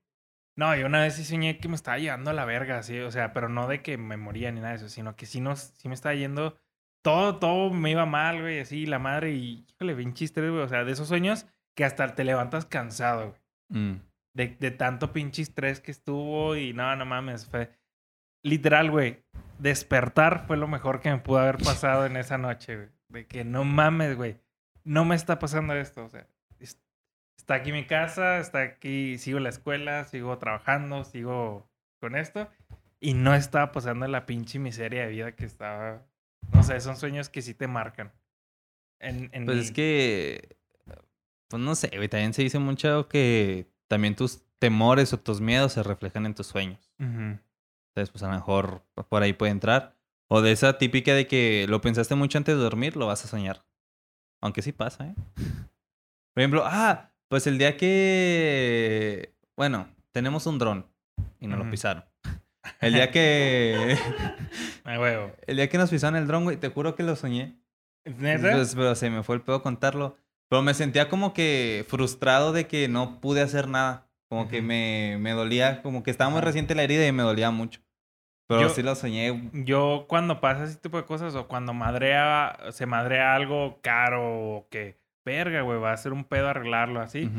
[0.56, 3.10] No, yo una vez sí soñé que me estaba llevando a la verga, así, o
[3.10, 5.60] sea, pero no de que me moría ni nada de eso, sino que sí, nos,
[5.78, 6.58] sí me estaba yendo,
[7.02, 10.68] todo, todo me iba mal, güey, así, la madre, y, híjole, bien chistes, güey, o
[10.68, 13.40] sea, de esos sueños que hasta te levantas cansado, güey,
[13.72, 14.00] Mm.
[14.34, 17.70] de, de tanto pinche estrés que estuvo y no, no mames, fue,
[18.44, 19.24] literal, güey,
[19.58, 23.44] despertar fue lo mejor que me pudo haber pasado en esa noche, güey, de que
[23.44, 24.40] no mames, güey,
[24.84, 26.26] no me está pasando esto, o sea,
[27.50, 31.68] está aquí mi casa, está aquí, sigo la escuela, sigo trabajando, sigo
[32.00, 32.48] con esto.
[33.00, 36.06] Y no estaba pasando la pinche miseria de vida que estaba.
[36.52, 38.12] No sé, son sueños que sí te marcan.
[39.00, 40.56] En, en Pues mi- es que.
[41.48, 42.08] Pues no sé, güey.
[42.08, 46.46] También se dice mucho que también tus temores o tus miedos se reflejan en tus
[46.46, 46.92] sueños.
[47.00, 47.36] Ujú.
[47.88, 49.96] Entonces, pues a lo mejor por ahí puede entrar.
[50.28, 53.28] O de esa típica de que lo pensaste mucho antes de dormir, lo vas a
[53.28, 53.64] soñar.
[54.40, 55.14] Aunque sí pasa, ¿eh?
[56.34, 59.32] Por ejemplo, ah, pues el día que.
[59.56, 60.86] Bueno, tenemos un dron
[61.38, 62.04] y nos lo pisaron.
[62.80, 63.96] El día que.
[64.84, 65.32] A huevo.
[65.46, 67.56] el día que nos pisaron el dron, güey, te juro que lo soñé.
[68.04, 68.52] ¿Neta?
[68.52, 70.16] Pues, pero se me fue el pedo contarlo.
[70.48, 74.08] Pero me sentía como que frustrado de que no pude hacer nada.
[74.28, 77.50] Como que me, me dolía, como que estaba muy reciente la herida y me dolía
[77.50, 77.80] mucho.
[78.48, 79.50] Pero Yo- sí lo soñé.
[79.52, 84.22] Yo cuando pasa ese tipo de cosas o cuando madrea, se madrea algo caro
[84.56, 87.30] o que, verga, güey, va a ser un pedo arreglarlo así.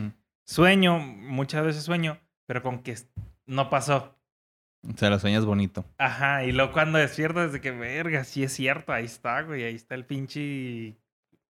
[0.45, 2.95] Sueño, muchas veces sueño, pero con que
[3.45, 4.17] no pasó.
[4.83, 5.85] O sea, lo sueñas bonito.
[5.97, 9.75] Ajá, y luego cuando despierto desde que, verga, sí es cierto, ahí está, güey, ahí
[9.75, 10.87] está el pinche,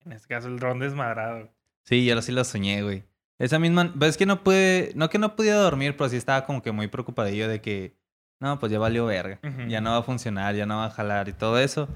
[0.05, 1.51] en este caso el dron desmadrado.
[1.83, 3.05] Sí, yo sí lo soñé, güey.
[3.39, 3.93] Esa misma...
[3.93, 4.93] Pero es que no pude...
[4.95, 7.95] No que no pudiera dormir, pero sí estaba como que muy preocupadillo de que...
[8.41, 9.41] No, pues ya valió verga.
[9.69, 11.89] Ya no va a funcionar, ya no va a jalar y todo eso.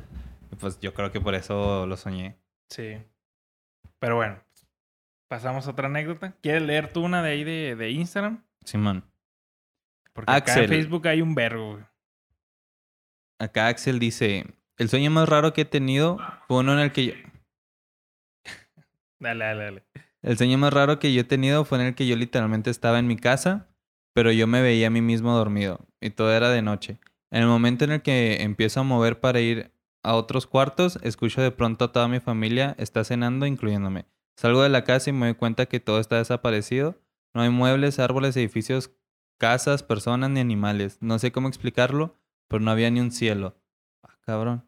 [0.50, 2.36] Y pues yo creo que por eso lo soñé.
[2.68, 2.98] Sí.
[4.00, 4.42] Pero bueno,
[5.28, 6.34] pasamos a otra anécdota.
[6.42, 8.42] ¿Quieres leer tú una de ahí de, de Instagram?
[8.64, 9.04] Simón.
[10.12, 10.68] Porque acá en.
[10.68, 11.84] Facebook hay un güey.
[13.38, 14.44] Acá Axel dice...
[14.76, 17.12] El sueño más raro que he tenido fue uno en el que yo...
[19.20, 19.84] Dale, dale, dale.
[20.22, 22.98] El sueño más raro que yo he tenido fue en el que yo literalmente estaba
[22.98, 23.68] en mi casa,
[24.14, 26.98] pero yo me veía a mí mismo dormido y todo era de noche.
[27.30, 29.70] En el momento en el que empiezo a mover para ir
[30.02, 34.06] a otros cuartos, escucho de pronto a toda mi familia está cenando, incluyéndome.
[34.36, 36.98] Salgo de la casa y me doy cuenta que todo está desaparecido.
[37.34, 38.90] No hay muebles, árboles, edificios,
[39.38, 40.98] casas, personas ni animales.
[41.00, 43.56] No sé cómo explicarlo, pero no había ni un cielo.
[44.02, 44.64] Ah, cabrón.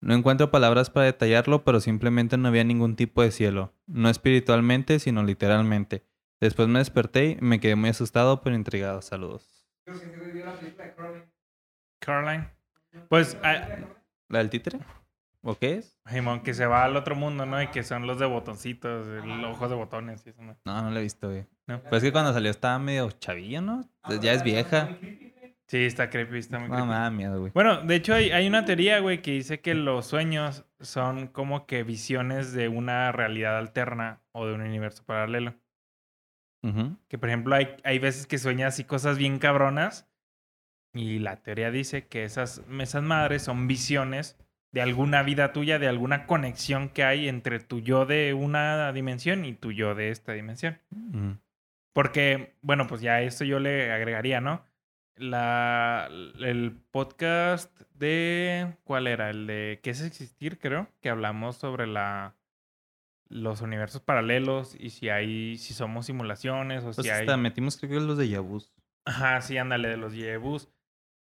[0.00, 3.72] No encuentro palabras para detallarlo, pero simplemente no había ningún tipo de cielo.
[3.86, 6.04] No espiritualmente, sino literalmente.
[6.40, 9.00] Después me desperté y me quedé muy asustado, pero intrigado.
[9.00, 9.64] Saludos.
[12.00, 12.50] Caroline.
[13.08, 13.64] Pues, ah,
[14.32, 14.78] ¿La del títere?
[15.42, 16.00] ¿O qué es?
[16.06, 17.60] Simón, que se va al otro mundo, ¿no?
[17.60, 20.56] Y que son los de botoncitos, el ojos de botones y eso, ¿no?
[20.64, 21.44] No, no la he visto, güey.
[21.66, 21.80] No.
[21.82, 23.82] Pues es que cuando salió estaba medio chavillo, ¿no?
[24.22, 24.96] Ya es vieja.
[25.66, 26.88] Sí, está creepy, está muy No, creepy.
[26.88, 27.52] me da miedo, güey.
[27.52, 31.66] Bueno, de hecho hay, hay una teoría, güey, que dice que los sueños son como
[31.66, 35.54] que visiones de una realidad alterna o de un universo paralelo.
[37.08, 40.08] Que por ejemplo hay, hay veces que sueñas así cosas bien cabronas
[40.94, 44.36] y la teoría dice que esas, esas madres son visiones
[44.72, 49.44] de alguna vida tuya, de alguna conexión que hay entre tu yo de una dimensión
[49.44, 50.78] y tu yo de esta dimensión.
[50.90, 51.38] Ujú.
[51.92, 54.64] Porque, bueno, pues ya esto yo le agregaría, ¿no?
[55.16, 56.08] La,
[56.40, 58.74] el podcast de...
[58.84, 59.28] ¿Cuál era?
[59.28, 60.58] El de ¿Qué es existir?
[60.58, 60.88] Creo.
[61.02, 62.34] Que hablamos sobre la
[63.28, 65.56] los universos paralelos y si hay...
[65.58, 67.20] Si somos simulaciones o Pues si hay...
[67.20, 68.72] hasta metimos creo que los de Yabus.
[69.04, 70.68] Ajá, sí, ándale, de los Yebus.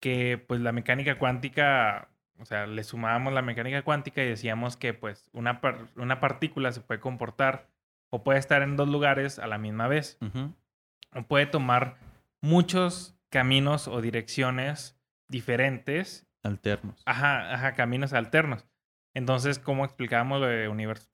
[0.05, 4.93] Que pues la mecánica cuántica, o sea, le sumábamos la mecánica cuántica y decíamos que
[4.93, 7.69] pues una, par- una partícula se puede comportar
[8.11, 10.19] o puede estar en dos lugares a la misma vez.
[11.15, 11.97] O puede tomar
[12.43, 16.27] muchos caminos o direcciones diferentes.
[16.43, 17.03] Alternos.
[17.07, 18.67] Ajá, ajá, caminos alternos.
[19.15, 21.09] Entonces, ¿cómo explicábamos lo de universos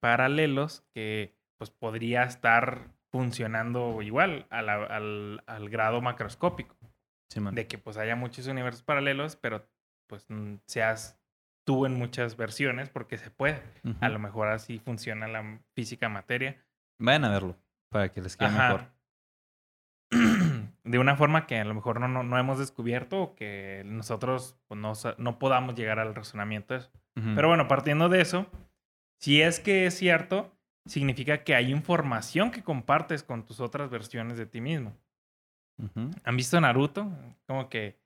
[0.00, 0.84] paralelos?
[0.94, 6.76] Que pues podría estar funcionando igual a la- al, al grado macroscópico.
[7.34, 9.68] De que pues haya muchos universos paralelos, pero
[10.06, 10.26] pues
[10.66, 11.18] seas
[11.64, 13.62] tú en muchas versiones porque se puede.
[14.00, 16.62] A lo mejor así funciona la física materia.
[16.98, 17.56] Vayan a verlo
[17.88, 18.80] para que les quede mejor.
[18.80, 18.92] Ajá.
[20.84, 24.56] De una forma que a lo mejor no, no, no hemos descubierto o que nosotros
[24.66, 26.90] pues, no, no podamos llegar al razonamiento de eso.
[27.14, 28.46] Pero bueno, partiendo de eso,
[29.18, 30.50] si es que es cierto,
[30.86, 34.96] significa que hay información que compartes con tus otras versiones de ti mismo.
[36.24, 37.10] ¿Han visto Naruto?
[37.46, 37.98] Como que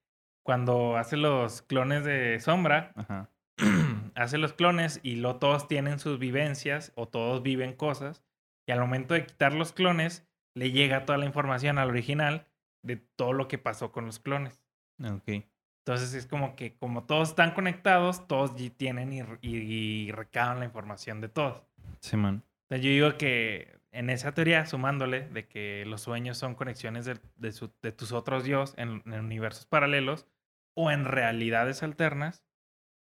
[0.44, 3.30] cuando hace los clones de sombra, Ajá.
[4.14, 8.22] hace los clones y lo, todos tienen sus vivencias o todos viven cosas.
[8.66, 12.46] Y al momento de quitar los clones, le llega toda la información al original
[12.82, 14.62] de todo lo que pasó con los clones.
[15.02, 15.44] Ok.
[15.84, 20.64] Entonces es como que como todos están conectados, todos tienen y, y, y recaban la
[20.64, 21.62] información de todos.
[22.00, 22.42] Simón.
[22.62, 27.18] Entonces yo digo que en esa teoría, sumándole de que los sueños son conexiones de,
[27.36, 30.26] de su- de tus otros dios en, en universos paralelos
[30.74, 32.44] o en realidades alternas,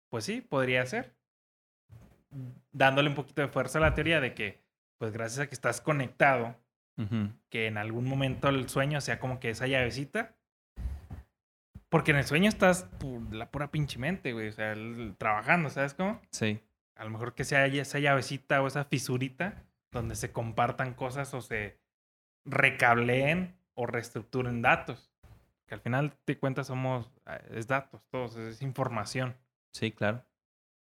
[0.09, 1.15] pues sí, podría ser.
[2.71, 4.61] Dándole un poquito de fuerza a la teoría de que,
[4.97, 6.55] pues gracias a que estás conectado,
[7.49, 10.35] que en algún momento el sueño sea como que esa llavecita.
[11.89, 14.47] Porque en el sueño estás por la pura pinche mente, güey.
[14.49, 16.21] O sea, el- trabajando, ¿sabes cómo?
[16.31, 16.59] Sí.
[16.95, 21.41] A lo mejor que sea esa llavecita o esa fisurita donde se compartan cosas o
[21.41, 21.79] se
[22.45, 25.11] recableen o reestructuren datos.
[25.67, 29.35] Que al final te cuentas somos, ah, es datos, todos, es información.
[29.73, 30.25] Sí, claro.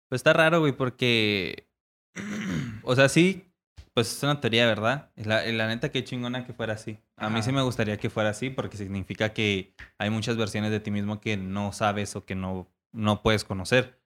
[0.09, 1.69] Pues está raro, güey, porque.
[2.89, 3.53] O sea, sí,
[3.97, 5.11] pues es una teoría, ¿verdad?
[5.17, 7.01] La, la neta, qué chingona que fuera así.
[7.17, 7.43] A mí Ajá.
[7.43, 11.19] sí me gustaría que fuera así, porque significa que hay muchas versiones de ti mismo
[11.19, 13.99] que no sabes o que no, no puedes conocer.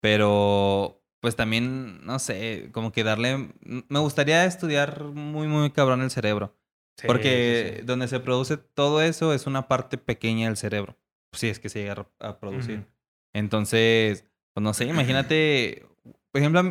[0.00, 3.48] Pero, pues también, no sé, como que darle.
[3.64, 6.54] Me gustaría estudiar muy, muy cabrón el cerebro.
[6.96, 7.84] Sí, Porque sí, sí.
[7.84, 10.96] donde se produce todo eso es una parte pequeña del cerebro.
[11.32, 12.86] Si es que se llega a producir.
[13.34, 15.84] Entonces, pues no sé, imagínate,
[16.30, 16.62] por ejemplo,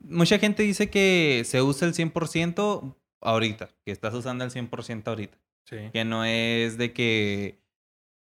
[0.00, 5.36] mucha gente dice que se usa el 100% ahorita, que estás usando el 100% ahorita,
[5.64, 5.76] Sí.
[5.92, 7.60] que no es de que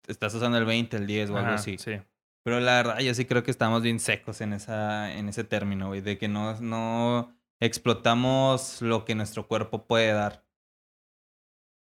[0.06, 1.76] estás usando el 20, el 10 o algo así.
[1.76, 2.00] Sí.
[2.46, 5.88] Pero la verdad, yo sí creo que estamos bien secos en, esa, en ese término,
[5.88, 10.46] güey, de que no, no explotamos lo que nuestro cuerpo puede dar.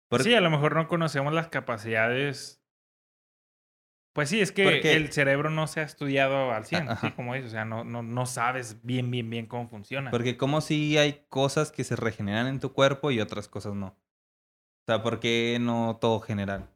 [0.08, 2.64] Porque- Sí, a lo mejor no conocemos las capacidades.
[4.14, 7.08] Pues sí, es que Porque- el cerebro no se ha estudiado al 100, Ajá.
[7.08, 7.48] sí, como dices.
[7.48, 10.10] O sea, no, no, no sabes bien, bien, bien cómo funciona.
[10.10, 13.88] Porque como si hay cosas que se regeneran en tu cuerpo y otras cosas no.
[13.88, 16.70] O sea, ¿por qué no todo general?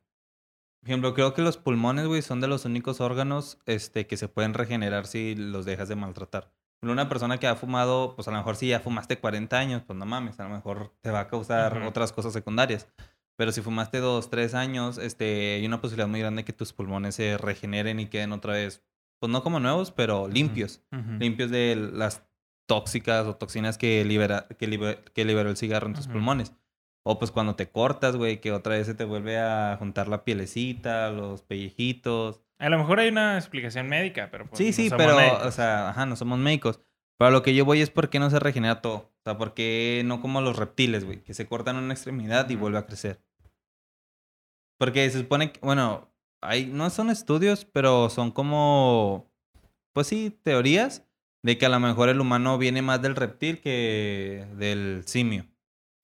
[0.81, 4.29] Por ejemplo, creo que los pulmones, güey, son de los únicos órganos este, que se
[4.29, 6.53] pueden regenerar si los dejas de maltratar.
[6.83, 9.99] Una persona que ha fumado, pues a lo mejor si ya fumaste 40 años, pues
[9.99, 11.89] no mames, a lo mejor te va a causar Ujú.
[11.89, 12.89] otras cosas secundarias.
[13.37, 17.17] Pero si fumaste 2, 3 años, este, hay una posibilidad muy grande que tus pulmones
[17.17, 18.83] se regeneren y queden otra vez,
[19.21, 21.19] pues no como nuevos, pero limpios Ujú.
[21.19, 22.23] limpios de las
[22.69, 26.13] tóxicas o toxinas que libera que, libe- que liberó el cigarro en tus Ujú.
[26.15, 26.53] pulmones.
[27.11, 30.25] O pues cuando te cortas, güey, que otra vez se te vuelve a juntar la
[30.25, 32.43] pielecita, los pellejitos.
[32.59, 35.47] A lo mejor hay una explicación médica, pero pues sí, no sí, somos pero, médicos.
[35.47, 36.81] o sea, ajá, no somos médicos.
[37.17, 38.97] Pero lo que yo voy es por qué no se regenera todo.
[38.97, 42.57] O sea, por qué no como los reptiles, güey, que se cortan una extremidad y
[42.57, 43.23] vuelve a crecer.
[44.79, 49.33] Porque se supone que, bueno, hay, no son estudios, pero son como,
[49.95, 51.09] pues sí, teorías
[51.43, 55.47] de que a lo mejor el humano viene más del reptil que del simio.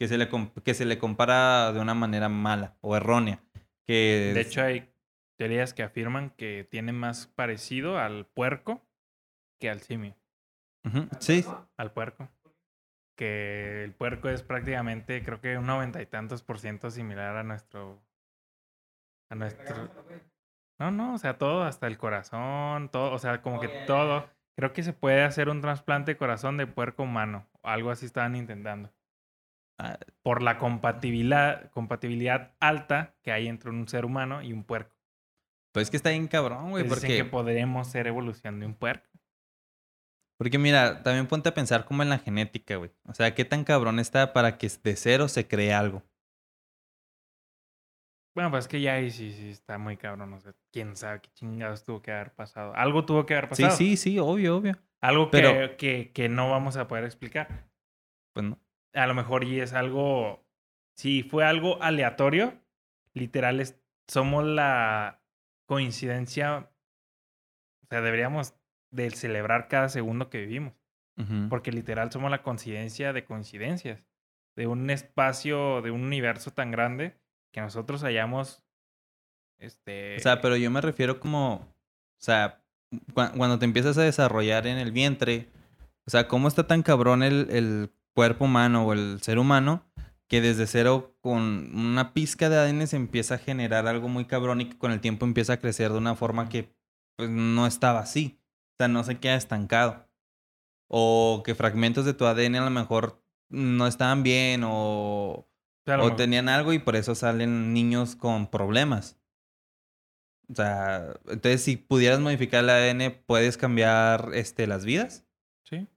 [0.05, 0.29] Que se le,
[0.63, 3.41] que se le compara de una manera mala o errónea.
[3.87, 4.93] Que De hecho, hay
[5.39, 8.83] teorías que afirman que tiene más parecido al puerco
[9.59, 10.15] que al simio.
[11.21, 11.43] Sí,
[11.79, 12.29] Al puerco.
[13.17, 17.43] Que el puerco es prácticamente, creo que un noventa y tantos por ciento similar a
[17.43, 18.03] nuestro.
[19.31, 19.89] A nuestro.
[20.79, 24.29] No, no, o sea, todo, hasta el corazón, todo, o sea, como que todo.
[24.55, 27.49] Creo que se puede hacer un trasplante de corazón de puerco humano.
[27.63, 28.93] Algo así estaban intentando.
[29.79, 29.99] Ah.
[30.23, 34.95] Por la compatibilidad, compatibilidad alta que hay entre un ser humano y un puerco.
[35.73, 36.85] pues es que está bien cabrón, güey.
[36.85, 39.09] Entonces dicen Porque, que podremos ser evolución de un puerco.
[40.39, 42.93] porque mira, también ponte a pensar como en la genética, güey.
[43.05, 46.03] O sea, qué tan cabrón está para que de cero se cree algo.
[48.37, 50.33] Bueno, pues es que ya ahí sí, sí está muy cabrón.
[50.33, 52.75] O sea, quién sabe qué chingados tuvo que haber pasado.
[52.75, 53.79] Algo tuvo que haber Sí, pasado.
[53.79, 54.77] sí, sí, obvio, obvio.
[55.01, 57.69] Algo Pero- que, que, que no vamos a poder explicar.
[58.33, 58.59] Pues no.
[58.95, 60.45] A lo mejor y es algo.
[60.97, 62.55] Si fue algo aleatorio,
[63.13, 63.79] literal, es,
[64.09, 65.21] somos la
[65.67, 66.71] coincidencia.
[67.83, 68.55] O sea, deberíamos
[68.91, 70.73] de celebrar cada segundo que vivimos.
[71.49, 74.05] Porque literal somos la coincidencia de coincidencias.
[74.57, 77.17] De un espacio, de un universo tan grande
[77.53, 78.63] que nosotros hayamos.
[79.59, 80.17] Este.
[80.17, 81.75] O sea, pero yo me refiero como, o
[82.19, 82.63] sea,
[83.13, 85.49] cua- cuando te empiezas a desarrollar en el vientre,
[86.07, 89.85] o sea, cómo está tan cabrón el, el cuerpo humano o el ser humano
[90.29, 94.61] que desde cero con una pizca de ADN se empieza a generar algo muy cabrón
[94.61, 96.75] y que con el tiempo empieza a crecer de una forma que
[97.17, 98.41] pues no estaba así.
[98.73, 100.09] O sea, no se queda estancado.
[100.89, 105.47] O que fragmentos de tu ADN a lo mejor no estaban bien o
[106.17, 109.19] tenían algo y por eso salen niños con problemas.
[110.51, 115.25] O sea, entonces si pudieras modificar el ADN, ¿puedes cambiar este, las vidas?
[115.65, 115.89] Sí.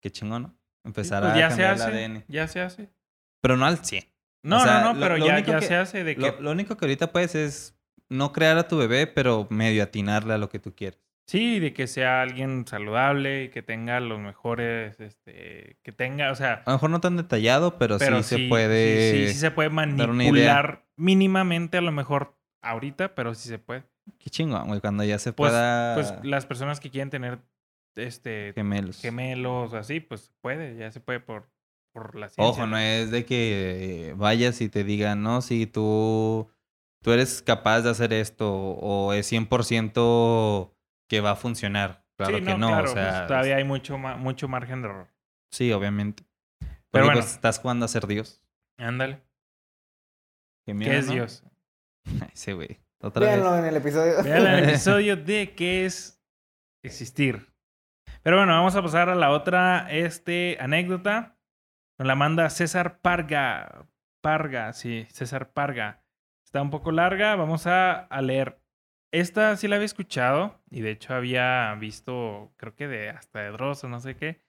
[0.00, 0.61] Qué chingón, ¿no?
[0.84, 2.12] Empezar pues a se cambiar el.
[2.12, 2.24] ADN.
[2.28, 2.88] Ya se hace.
[3.40, 4.04] Pero no al 100.
[4.44, 6.20] No, sea, no, no, pero lo ya, ya que- se hace de que.
[6.20, 10.34] Lo, lo único que ahorita puedes es no crear a tu bebé, pero medio atinarle
[10.34, 10.98] a lo que tú quieres.
[11.28, 16.34] Sí, de que sea alguien saludable y que tenga los mejores, este, que tenga, o
[16.34, 19.12] sea, A lo mejor no tan detallado, pero, pero sí, se puede.
[19.12, 23.84] sí, sí, sí se puede manipular mínimamente a lo mejor ahorita, pero sí se puede.
[24.18, 27.38] Qué chingón, güey, cuando ya se Pues, pueda pues las personas que quieren tener,
[27.96, 29.00] este, gemelos.
[29.00, 31.50] gemelos así, pues puede, ya se puede por,
[31.92, 32.44] por la ciencia.
[32.44, 36.50] Ojo, no es de que eh, vayas y te digan, no, si tú,
[37.02, 40.72] tú eres capaz de hacer esto o es 100%
[41.08, 42.04] que va a funcionar.
[42.16, 44.88] Claro Sí, que no, claro, o sea, pues, todavía hay mucho, ma- mucho margen de
[44.88, 45.08] error.
[45.50, 46.24] sí, obviamente.
[46.90, 47.20] Pero bueno.
[47.20, 48.44] pues estás jugando a ser Dios.
[48.78, 49.16] Ándale.
[50.64, 51.12] Qué, ¿Qué miedo, es ¿no?
[51.14, 51.44] Dios?
[52.34, 52.78] Ese güey.
[53.00, 53.60] Otra Véanlo vez.
[53.60, 54.22] en el episodio.
[54.22, 56.22] Vean el episodio de qué es
[56.84, 57.51] existir.
[58.22, 61.36] Pero bueno, vamos a pasar a la otra este, anécdota.
[61.98, 63.86] Nos la manda César Parga.
[64.20, 66.04] Parga, sí, César Parga.
[66.44, 68.60] Está un poco larga, vamos a, a leer.
[69.10, 73.50] Esta sí la había escuchado y de hecho había visto, creo que de hasta de
[73.50, 74.40] Dross o no sé qué,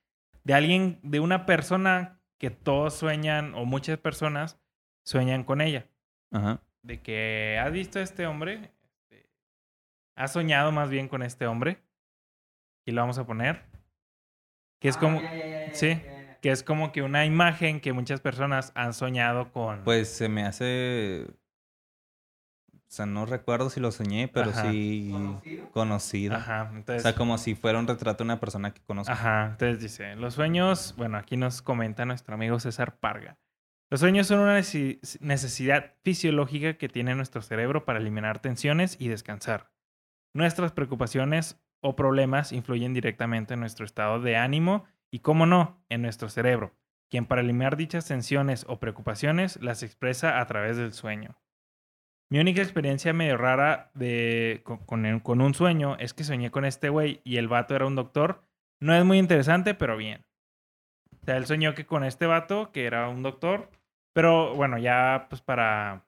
[0.43, 4.59] de alguien, de una persona que todos sueñan o muchas personas
[5.03, 5.87] sueñan con ella
[6.31, 6.61] Ajá.
[6.81, 9.29] de que has visto a este hombre, este,
[10.15, 11.81] has soñado más bien con este hombre,
[12.85, 13.63] y lo vamos a poner,
[14.79, 15.21] que es como,
[15.73, 16.01] sí,
[16.41, 19.83] que es como que una imagen que muchas personas han soñado con.
[19.83, 21.27] Pues se me hace.
[22.71, 24.69] O sea, no recuerdo si lo soñé, pero Ajá.
[24.69, 25.11] sí
[25.71, 26.35] conocido.
[26.35, 29.11] Ajá, O sea, como si fuera un retrato de una persona que conozco.
[29.11, 33.39] ajá, entonces dice, los sueños, bueno, aquí nos comenta nuestro amigo César Parga.
[33.89, 39.71] Los sueños son una necesidad fisiológica que tiene nuestro cerebro para eliminar tensiones y descansar.
[40.35, 46.01] Nuestras preocupaciones o problemas influyen directamente en nuestro estado de ánimo y, cómo no, en
[46.01, 46.73] nuestro cerebro,
[47.11, 51.37] quien para eliminar dichas tensiones o preocupaciones las expresa a través del sueño.
[52.31, 56.89] Mi única experiencia medio rara de, con, con un sueño es que soñé con este
[56.89, 58.41] güey y el vato era un doctor.
[58.79, 60.25] No es muy interesante, pero bien.
[61.21, 63.69] O sea, él soñó que con este vato, que era un doctor,
[64.13, 66.05] pero bueno, ya pues para...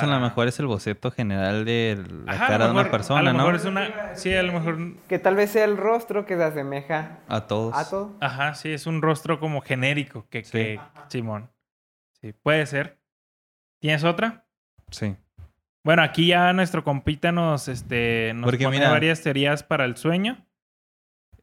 [0.00, 3.20] Pues a lo mejor es el boceto general de la Ajá, cara de una persona,
[3.20, 3.38] a lo ¿no?
[3.38, 4.14] mejor es una...
[4.16, 4.78] Sí, a lo mejor...
[5.08, 7.74] Que tal vez sea el rostro que se asemeja A todos.
[7.76, 8.16] a todo.
[8.20, 10.44] Ajá, sí, es un rostro como genérico que...
[10.44, 10.50] Sí.
[10.52, 11.50] que Simón.
[12.20, 12.98] Sí, puede ser.
[13.80, 14.46] ¿Tienes otra?
[14.90, 15.16] Sí.
[15.84, 19.96] Bueno, aquí ya nuestro compita nos, este, nos Porque pone mira- varias teorías para el
[19.96, 20.44] sueño.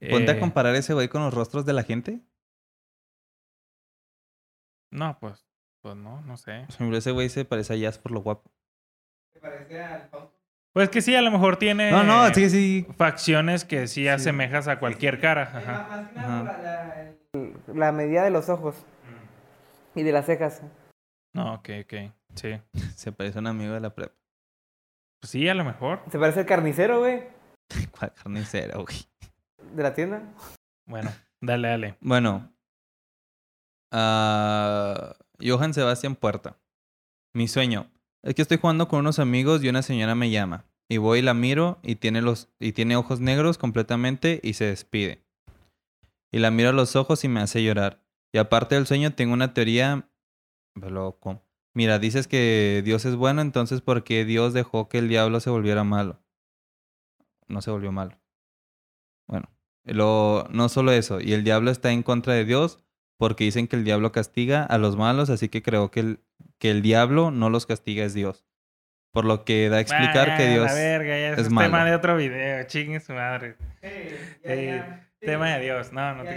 [0.09, 2.19] Ponte Eh, a comparar ese güey con los rostros de la gente.
[4.91, 5.45] No, pues,
[5.83, 6.61] pues no, no sé.
[6.65, 8.49] Por ejemplo, ese güey se parece a Jazz por lo guapo.
[9.33, 10.09] Se parece al.
[10.73, 12.87] Pues que sí, a lo mejor tiene No, no, sí, sí.
[12.97, 15.43] facciones que sí, asemejas a cualquier cara.
[15.43, 15.87] Ajá.
[15.89, 17.19] Más que nada por la, la- el-
[17.79, 18.75] la medida de los ojos
[19.93, 20.63] y de las cejas.
[21.35, 21.93] No, ok, ok.
[22.35, 22.59] Sí.
[22.95, 24.13] Se parece a un amigo de la prepa.
[25.21, 26.01] Pues sí, a lo mejor.
[26.11, 27.23] Se parece al carnicero, güey,
[27.99, 29.05] ¿Cuál carnicera, güey?
[29.73, 30.21] de la tienda.
[30.87, 31.11] Bueno,
[31.41, 31.97] dale, dale.
[32.01, 32.51] Bueno.
[33.91, 36.57] ah, Johan Sebastián Puerta.
[37.33, 37.91] Mi sueño.
[38.21, 40.65] Es que estoy jugando con unos amigos y una señora me llama.
[40.89, 44.65] Y voy y la miro y tiene, los, y tiene ojos negros completamente y se
[44.65, 45.23] despide.
[46.31, 48.03] Y la miro a los ojos y me hace llorar.
[48.31, 50.09] Y aparte del sueño tengo una teoría...
[50.75, 51.41] Loco.
[51.75, 55.49] Mira, dices que Dios es bueno, entonces ¿por qué Dios dejó que el diablo se
[55.49, 56.19] volviera malo?
[57.47, 58.19] No se volvió malo.
[59.27, 59.49] Bueno,
[59.83, 62.83] lo, no solo eso, y el diablo está en contra de Dios
[63.23, 66.19] porque dicen que el diablo castiga a los malos, así que creo que el,
[66.57, 68.43] que el diablo no los castiga es Dios.
[69.13, 70.65] Por lo que da a explicar Ah, que Dios...
[70.65, 71.69] La verga, ya es es, malo.
[71.69, 72.63] tema de otro video.
[72.67, 73.55] Chingue su madre.
[73.81, 73.89] ya,
[74.55, 75.09] Sí, ya.
[75.21, 75.93] tema de Ese- Dios.
[75.93, 76.35] No, no ya te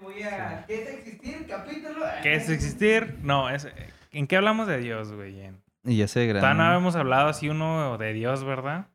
[0.00, 0.64] muy a...
[0.66, 1.46] ¿Qué es existir?
[1.46, 2.06] Capítulo.
[2.22, 3.18] ¿Qué es existir?
[3.20, 3.68] No, es...
[4.10, 5.38] ¿en qué hablamos de Dios, güey?
[5.42, 8.86] En- Y ya se Todavía no habíamos hablado así uno de Dios, ¿verdad?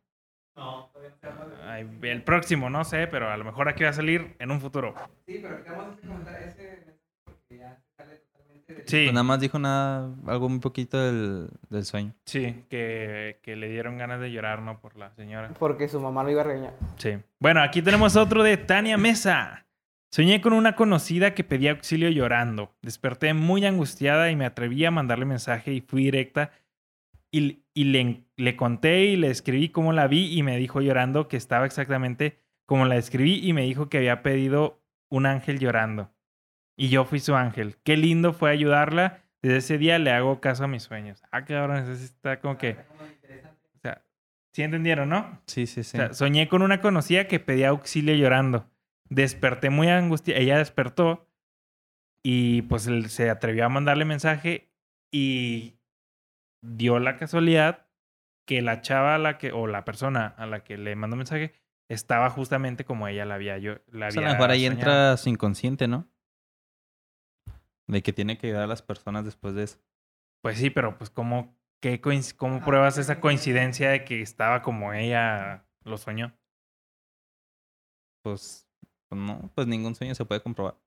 [0.56, 1.10] No, de-
[1.68, 4.60] Ay, el próximo, no sé, pero a lo mejor aquí va a salir en un
[4.60, 4.96] futuro.
[5.28, 6.89] Sí, pero quitamos ese comentario, ese
[8.86, 12.14] Sí, Pues nada más dijo nada, algo muy poquito del, del sueño.
[12.26, 14.80] sí, que, que le dieron ganas de llorar, ¿no?
[14.80, 15.50] Por la señora.
[15.58, 16.74] Porque su mamá lo iba a regañar.
[16.98, 17.18] Sí.
[17.40, 19.66] Bueno, aquí tenemos otro de Tania Mesa.
[20.12, 22.72] Soñé con una conocida que pedía auxilio llorando.
[22.82, 26.52] Desperté muy angustiada y me atreví a mandarle mensaje y fui directa
[27.32, 31.28] y, y le, le conté y le escribí cómo la vi y me dijo llorando
[31.28, 34.80] que estaba exactamente como la escribí y me dijo que había pedido
[35.10, 36.12] un ángel llorando.
[36.80, 37.76] Y yo fui su ángel.
[37.84, 39.22] Qué lindo fue ayudarla.
[39.42, 41.22] Desde ese día le hago caso a mis sueños.
[41.30, 42.78] Ah, cabrón, eso está como que...
[43.76, 44.02] O sea,
[44.54, 45.42] ¿sí entendieron, no?
[45.46, 45.98] Sí, sí, sí.
[45.98, 48.70] O sea, soñé con una conocida que pedía auxilio llorando.
[49.10, 50.40] Desperté muy angustiada.
[50.40, 51.28] Ella despertó
[52.24, 54.72] y pues él se atrevió a mandarle mensaje
[55.12, 55.76] y
[56.62, 57.88] dio la casualidad
[58.46, 61.54] que la chava a la que, o la persona a la que le mandó mensaje
[61.90, 63.80] estaba justamente como ella la había yo.
[63.92, 64.80] La Pues a había lo mejor ahí soñado.
[64.80, 66.08] entra su inconsciente, ¿no?
[67.90, 69.80] De que tiene que ayudar a las personas después de eso.
[70.44, 72.00] Pues sí, pero pues ¿cómo, qué
[72.38, 76.38] cómo pruebas esa coincidencia de que estaba como ella lo soñó?
[78.24, 78.70] Pues,
[79.10, 80.78] pues no, pues ningún sueño se puede comprobar.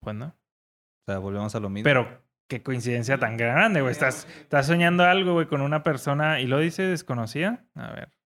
[0.00, 0.28] Pues no.
[0.28, 1.84] O sea, volvemos a lo mismo.
[1.84, 3.92] Pero qué coincidencia tan grande, güey.
[3.92, 7.66] Estás, estás soñando algo, güey, con una persona y lo dice desconocida.
[7.74, 8.16] A ver.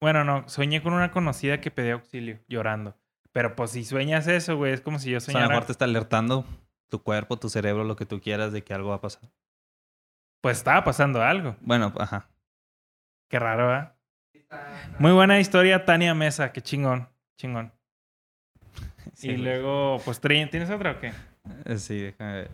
[0.00, 2.96] Bueno, no, soñé con una conocida que pedía auxilio, llorando.
[3.32, 5.46] Pero pues si sueñas eso, güey, es como si yo O sea, a soñara.
[5.46, 6.44] lo mejor te está alertando
[6.88, 9.22] tu cuerpo, tu cerebro, lo que tú quieras de que algo va a pasar.
[10.42, 11.56] Pues estaba pasando algo.
[11.60, 12.28] Bueno, ajá.
[13.28, 13.94] Qué raro, ¿verdad?
[14.98, 16.52] Muy buena historia, Tania Mesa.
[16.52, 17.72] Qué chingón, chingón.
[19.14, 19.42] Sí, y güey.
[19.44, 21.12] luego, pues, ¿tienes otra o qué?
[21.66, 22.50] Eh, Sí, déjame ver.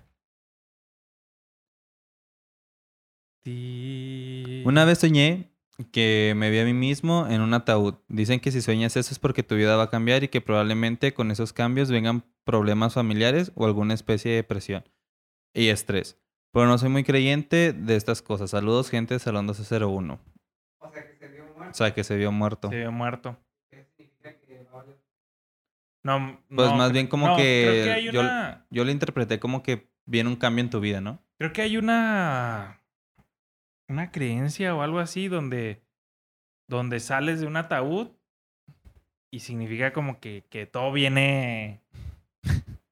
[4.65, 5.51] Una vez soñé
[5.93, 7.95] que me vi a mí mismo en un ataúd.
[8.09, 11.13] Dicen que si sueñas eso es porque tu vida va a cambiar y que probablemente
[11.15, 14.85] con esos cambios vengan problemas familiares o alguna especie de depresión
[15.55, 16.19] y estrés.
[16.53, 18.51] Pero no soy muy creyente de estas cosas.
[18.51, 20.19] Saludos, gente de Salón 1201.
[20.79, 21.71] O sea, que se vio muerto.
[21.71, 22.69] O sea, que se vio muerto.
[22.71, 23.37] Se vio muerto.
[26.03, 28.65] No, Pues no, más bien como no, que Creo que yo- una...
[28.71, 31.21] Yo lo interpreté como que viene un cambio en tu vida, ¿no?
[31.39, 32.81] Creo que hay una.
[33.89, 35.83] Una creencia o algo así donde.
[36.69, 38.09] Donde sales de un ataúd
[39.31, 41.83] y significa como que, que todo viene.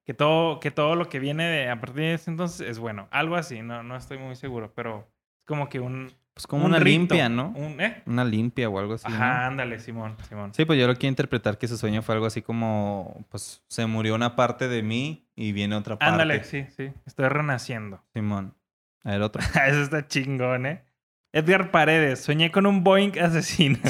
[0.03, 3.07] Que todo, que todo lo que viene de, a partir de ese entonces es bueno.
[3.09, 5.07] Algo así, no, no estoy muy seguro, pero
[5.39, 6.13] es como que un.
[6.35, 7.47] Pues como un una rito, limpia, ¿no?
[7.55, 8.03] Un, ¿eh?
[8.05, 9.07] Una limpia o algo así.
[9.09, 9.15] ¿no?
[9.15, 10.53] Ajá, ándale, Simón, Simón.
[10.53, 13.87] Sí, pues yo lo quiero interpretar que su sueño fue algo así como, pues se
[13.87, 16.11] murió una parte de mí y viene otra parte.
[16.11, 16.91] Ándale, sí, sí.
[17.07, 18.03] Estoy renaciendo.
[18.13, 18.53] Simón.
[19.03, 19.41] A ver, otro.
[19.67, 20.83] Eso está chingón, ¿eh?
[21.35, 23.77] Edgar Paredes, soñé con un Boeing asesino.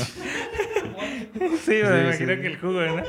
[1.34, 2.42] sí, me Sí, imagino sí.
[2.42, 3.04] que el jugo, ¿no?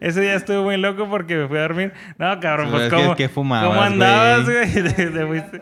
[0.00, 1.92] Ese día estuve muy loco porque me fui a dormir.
[2.18, 4.70] No, cabrón, pues Es que- ¿cómo, ¿qué fumabas, ¿cómo andabas, güey?
[4.72, 4.94] güey?
[4.94, 5.60] Te- te fuiste.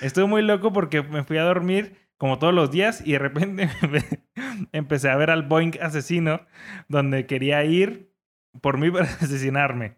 [0.00, 3.68] Estuve muy loco porque me fui a dormir como todos los días y de repente
[4.72, 6.42] empecé a ver al Boeing asesino
[6.88, 8.12] donde quería ir
[8.60, 9.96] por mí para asesinarme.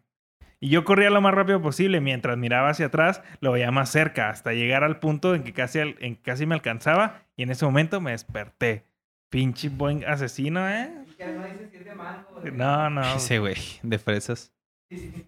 [0.61, 4.30] Y yo corría lo más rápido posible mientras miraba hacia atrás, lo veía más cerca
[4.30, 7.50] hasta llegar al punto en que casi, al- en que casi me alcanzaba y en
[7.50, 8.86] ese momento me desperté.
[9.28, 10.90] Pinche Boeing asesino, ¿eh?
[11.11, 12.40] Y que no dices si es de mango.
[12.52, 13.02] No, no.
[13.16, 14.52] Ese güey, de fresas.
[14.88, 15.26] Sí, sí.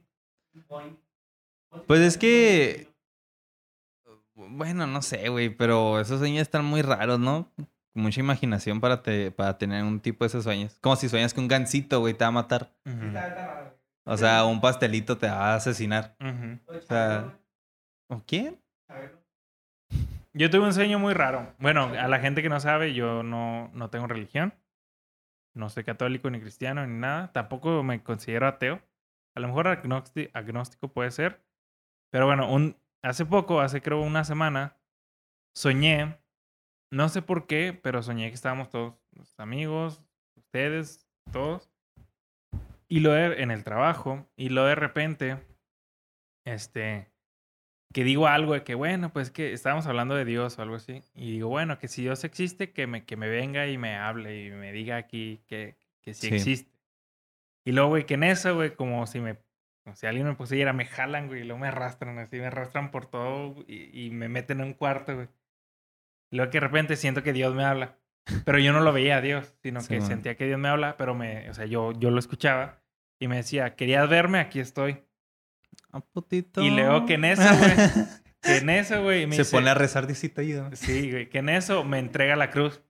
[0.69, 0.97] Boing.
[1.87, 2.89] Pues es que-
[4.35, 7.51] Bueno, no sé, güey, pero esos sueños están muy raros, ¿no?
[7.95, 10.79] Mucha imaginación para, te- para tener un tipo de esos sueños.
[10.81, 12.73] Como si sueñas que un gansito, güey, te va a matar.
[12.87, 13.13] Ujú.
[14.09, 16.17] O sea, un pastelito te va a asesinar.
[16.19, 16.59] Ujú.
[16.67, 17.39] O sea,
[18.09, 18.59] ¿o quién?
[20.33, 21.53] Yo tuve un sueño muy raro.
[21.59, 24.55] Bueno, a la gente que no sabe, yo no, no tengo religión.
[25.55, 27.33] No soy católico ni cristiano ni nada.
[27.33, 28.81] Tampoco me considero ateo.
[29.37, 31.45] A lo mejor agnóstico puede ser.
[32.11, 34.79] Pero bueno, un, hace poco, hace creo una semana,
[35.55, 36.19] soñé,
[36.91, 40.03] no sé por qué, pero soñé que estábamos todos los amigos,
[40.35, 41.71] ustedes, todos.
[42.89, 44.27] Y lo de, en el trabajo.
[44.37, 45.39] Y lo de repente,
[46.45, 47.11] este,
[47.93, 51.03] que digo algo de que, bueno, pues que estábamos hablando de Dios o algo así.
[51.15, 54.47] Y digo, bueno, que si Dios existe, que me, que me venga y me hable
[54.47, 56.35] y me diga aquí que, que sí, Sí.
[56.37, 56.73] existe.
[57.65, 59.39] Y luego, güey, que en eso, güey, como si me,
[59.85, 62.91] como si alguien me pusiera, me jalan, güey, y luego me arrastran así, me arrastran
[62.91, 65.29] por todo y, y me meten en un cuarto, güey.
[66.31, 67.99] Y luego que de repente siento que Dios me habla.
[68.45, 70.09] Pero yo no lo veía a Dios, sino Sí, que man.
[70.09, 72.81] sentía que Dios me habla, pero me, o sea, yo, yo lo escuchaba
[73.19, 74.39] y me decía, ¿querías verme?
[74.41, 75.03] Aquí estoy.
[75.93, 76.63] Un putito.
[76.63, 77.73] Y luego que en eso, güey,
[78.43, 80.77] Que en eso, güey, me Se dice- pone a rezar, Diosito, ayúdame.
[80.77, 82.83] Sí, güey, que en eso me entrega la cruz.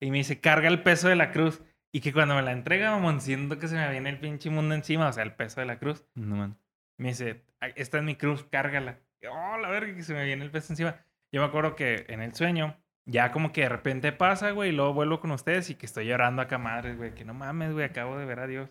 [0.00, 1.62] Y me dice, carga el peso de la cruz.
[1.92, 4.74] Y que cuando me la entrega, mamón, siento que se me viene el pinche mundo
[4.74, 6.04] encima, o sea, el peso de la cruz.
[6.14, 6.58] No, man.
[6.98, 8.98] Me dice, "Ay, esta es mi cruz, cárgala.
[9.20, 10.96] Y, oh, la verga, que se me viene el peso encima.
[11.32, 12.76] Yo me acuerdo que en el sueño,
[13.06, 16.06] ya como que de repente pasa, güey, y luego vuelvo con ustedes y que estoy
[16.06, 18.68] llorando acá madres, güey, que no mames, güey, acabo de ver a Dios.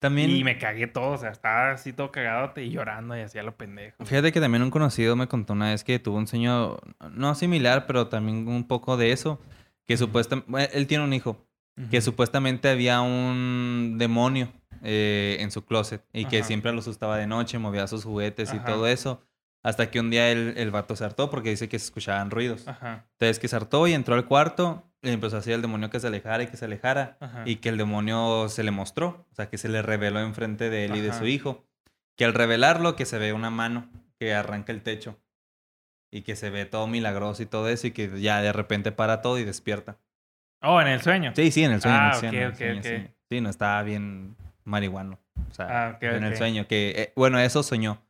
[0.00, 3.42] También, Y me cagué todo, o sea, estaba así todo cagadote y llorando y hacía
[3.42, 4.04] lo pendejo.
[4.04, 6.76] fíjate que también un conocido me contó una vez que tuvo un sueño,
[7.10, 9.40] no similar, pero también un poco de eso.
[9.86, 11.48] Que supuestamente, él tiene un hijo,
[11.90, 14.52] que supuestamente había un demonio
[14.82, 16.46] eh, en su closet y que Ajá.
[16.46, 19.26] siempre lo asustaba de noche, movía sus juguetes y todo eso.
[19.62, 22.66] Hasta que un día el, el vato se hartó porque dice que se escuchaban ruidos.
[22.68, 25.90] Ajá, Entonces que se hartó y entró al cuarto y empezó a decir al demonio
[25.90, 27.16] que se alejara y que se alejara.
[27.20, 27.42] ajá.
[27.44, 30.84] Y que el demonio se le mostró, o sea, que se le reveló enfrente de
[30.86, 31.64] él y de su hijo.
[32.16, 33.88] Que al revelarlo, que se ve una mano
[34.18, 35.18] que arranca el techo.
[36.10, 39.20] Y que se ve todo milagroso y todo eso y que ya de repente para
[39.20, 39.98] todo y despierta.
[40.62, 41.32] Oh, en el sueño.
[41.36, 41.96] Sí, sí, en el sueño.
[42.00, 42.82] Ah, en el sueño.
[42.82, 43.08] Sí.
[43.28, 44.34] Sí, no estaba bien
[44.64, 45.18] marihuano.
[45.50, 46.66] O sea, Ah, en el sueño.
[46.66, 48.02] Que, eh, bueno, eso soñó.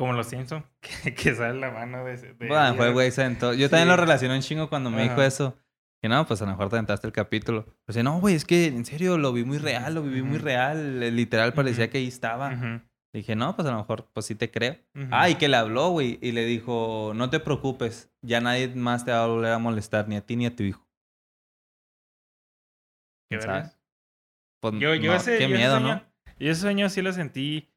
[0.00, 2.16] Como los Simpsons, que, que sale la mano de...
[2.16, 3.52] de Bueno, fue el güey se aventó.
[3.52, 5.58] Yo también lo relacioné un chingo cuando me dijo eso.
[6.02, 7.64] Que no, pues a lo mejor te aventaste el capítulo.
[7.66, 10.38] Pero dice, no, güey, es que en serio lo vi muy real, lo viví muy
[10.38, 11.02] real.
[11.02, 12.80] eh, Literal parecía que ahí estaba.
[13.12, 14.78] Dije, no, pues a lo mejor, pues sí te creo.
[15.10, 19.04] Ah, y que le habló, güey, y le dijo, no te preocupes, ya nadie más
[19.04, 20.88] te va a volver a molestar, ni a ti ni a tu hijo.
[23.30, 23.78] Qué ¿sabes?
[24.62, 26.02] Pues, Yo, yo no, ese, qué yo ese miedo, sueño, ¿no?
[26.38, 27.68] Yo ese sueño sí lo sentí...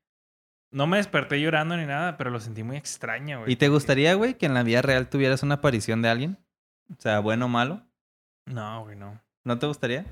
[0.73, 3.53] No me desperté llorando ni nada, pero lo sentí muy extraño, güey.
[3.53, 6.37] ¿Y te gustaría, güey, que en la vida real tuvieras una aparición de alguien?
[6.91, 7.85] O sea, bueno o malo.
[8.47, 9.21] No, güey, no.
[9.43, 10.03] ¿No te gustaría?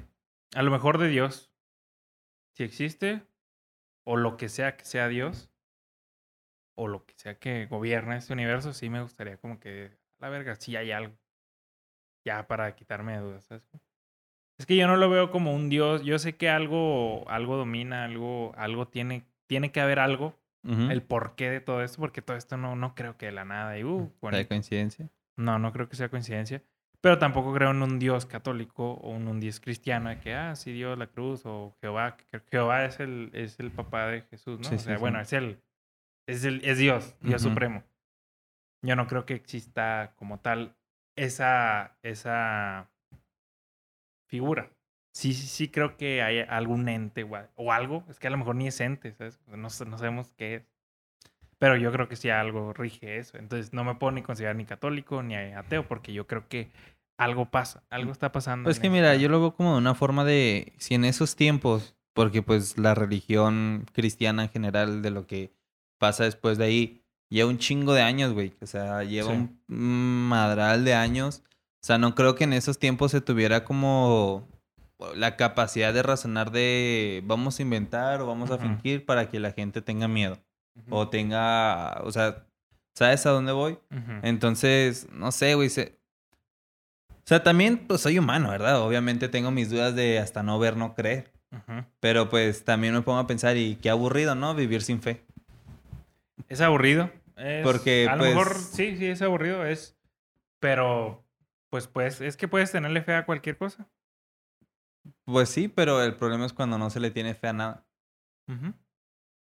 [0.54, 1.52] A lo mejor de Dios.
[2.54, 3.24] Si existe,
[4.04, 5.50] o lo que sea que sea Dios,
[6.76, 10.30] o lo que sea que gobierne este universo, sí me gustaría como que, a la
[10.30, 11.18] verga, sí hay algo.
[12.24, 13.64] Ya para quitarme de dudas, ¿sabes?
[14.60, 16.04] Es que yo no lo veo como un Dios.
[16.04, 20.92] Yo sé que algo, algo domina, algo, algo tiene, tiene que haber algo, Ujú.
[20.92, 23.78] el porqué de todo esto, porque todo esto no, no creo que de la nada.
[23.78, 24.48] Y, uh, ¿Será de bonito.
[24.48, 25.10] coincidencia?
[25.38, 26.62] No, no creo que sea coincidencia.
[27.02, 30.56] Pero tampoco creo en un Dios católico o en un Dios cristiano de que, ah,
[30.56, 32.16] sí, Dios la cruz o Jehová.
[32.16, 34.66] que Jehová es el, es el papá de Jesús, ¿no?
[34.66, 35.02] Sí, o sea, sí.
[35.02, 35.60] bueno, es el,
[36.28, 37.84] es el, es Dios, Dios supremo.
[38.84, 40.76] Yo no creo que exista como tal
[41.16, 42.92] esa, esa
[44.28, 44.70] figura.
[45.14, 48.04] Sí, sí, sí creo que hay algún ente o, algo.
[48.10, 49.40] Es que a lo mejor ni es ente, ¿sabes?
[49.48, 50.64] No, no sabemos qué es.
[51.58, 53.38] Pero yo creo que sí algo rige eso.
[53.38, 56.72] Entonces no me puedo ni considerar ni católico ni ateo porque yo creo que
[57.18, 58.66] algo pasa, algo está pasando.
[58.66, 61.96] Pues que mira, yo lo veo como de una forma de, si en esos tiempos,
[62.14, 65.54] porque pues la religión cristiana en general de lo que
[66.00, 68.54] pasa después de ahí, lleva un chingo de años, güey.
[68.60, 69.50] O sea, lleva Sí.
[69.70, 71.44] un madral de años.
[71.84, 74.48] O sea, no creo que en esos tiempos se tuviera como
[75.16, 79.52] la capacidad de razonar de vamos a inventar o vamos a fingir para que la
[79.52, 80.38] gente tenga miedo.
[80.90, 82.46] O tenga, o sea,
[82.96, 83.78] ¿sabes a dónde voy?
[84.24, 85.70] Entonces, no sé, güey.
[85.70, 85.98] se-
[87.10, 88.82] O sea, también, pues soy humano, ¿verdad?
[88.82, 91.32] Obviamente tengo mis dudas de hasta no ver, no creer.
[92.00, 94.56] Pero pues también me pongo a pensar, y qué aburrido, ¿no?
[94.56, 95.24] Vivir sin fe.
[96.48, 97.10] Es aburrido.
[97.38, 99.98] es- Porque, a lo pues- mejor sí, sí es aburrido, es.
[100.60, 101.24] Pero,
[101.70, 103.88] pues, pues, es que puedes tenerle fe a cualquier cosa.
[105.32, 107.88] Pues sí, pero el problema es cuando no se le tiene fe a nada.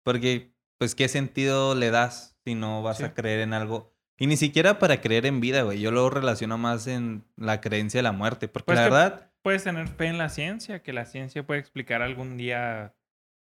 [0.04, 3.04] Porque, pues, ¿qué sentido le das si no vas Sí.
[3.04, 5.80] a creer en algo Y ni siquiera para creer en vida, güey.
[5.80, 8.46] Yo lo relaciono más en la creencia de la muerte.
[8.46, 12.00] Porque Pues la verdad, Puedes tener fe en la ciencia, que la ciencia puede explicar
[12.02, 12.94] algún día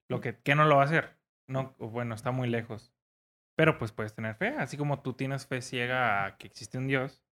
[0.10, 1.18] lo que, que no lo va a hacer.
[1.48, 2.92] No, o bueno, está muy lejos.
[3.56, 6.88] Pero pues puedes tener fe, así como tú tienes fe ciega a que existe un
[6.88, 7.24] Dios,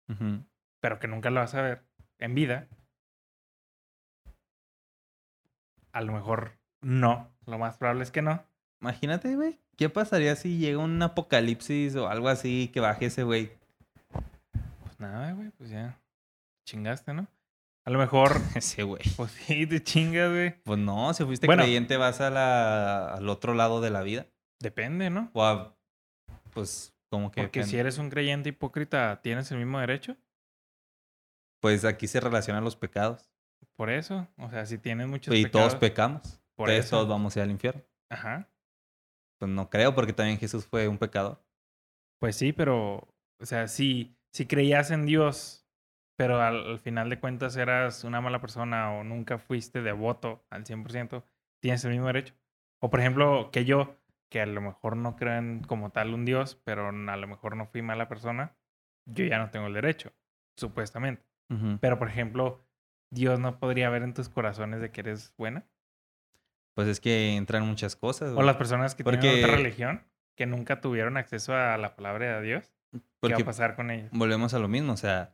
[0.79, 1.83] pero que nunca lo vas a ver
[2.19, 2.69] en vida.
[5.95, 8.43] A lo mejor no, lo más probable es que no.
[8.81, 9.59] imagínate, güey.
[9.77, 13.51] ¿Qué pasaría si llega un apocalipsis o algo así que baje ese güey?
[14.83, 15.97] Pues nada, güey, pues ya
[16.67, 17.27] chingaste, ¿no?
[17.85, 19.03] A lo mejor, Ese güey.
[19.15, 20.61] pues sí, te chingas, güey.
[20.63, 21.63] Pues no, si fuiste Bueno.
[21.63, 24.25] creyente vas a la, al otro lado de la vida.
[24.59, 25.29] Depende, ¿no?
[25.33, 25.77] O a,
[26.51, 27.41] pues como que...
[27.41, 30.17] Porque si eres un creyente hipócrita, ¿tienes el mismo derecho?
[31.61, 33.29] Pues aquí se relacionan los pecados.
[33.75, 36.41] Por eso, o sea, si tienes muchos y pecados, todos pecamos.
[36.55, 36.97] por eso.
[36.97, 37.83] todos vamos a ir al infierno.
[38.09, 38.49] Ajá.
[39.37, 41.43] Pues no creo, porque también Jesús fue un pecador.
[42.19, 43.07] Pues sí, pero,
[43.39, 45.67] o sea, si, si creías en Dios,
[46.17, 50.63] pero al, al final de cuentas eras una mala persona o nunca fuiste devoto al
[50.63, 51.23] 100%,
[51.61, 52.33] tienes el mismo derecho.
[52.81, 53.97] O por ejemplo, que yo,
[54.29, 57.57] que a lo mejor no creo en como tal un Dios, pero a lo mejor
[57.57, 58.55] no fui mala persona,
[59.05, 60.13] yo ya no tengo el derecho,
[60.57, 61.25] supuestamente.
[61.79, 62.64] Pero por ejemplo,
[63.11, 65.65] Dios no podría ver en tus corazones de que eres buena.
[66.73, 68.33] Pues es que entran muchas cosas.
[68.35, 70.03] O las personas que tienen Porque- otra religión,
[70.35, 73.91] que nunca tuvieron acceso a la palabra de Dios, ¿qué va Porque a pasar con
[73.91, 74.09] ellos?
[74.11, 75.33] volvemos a lo mismo, o sea,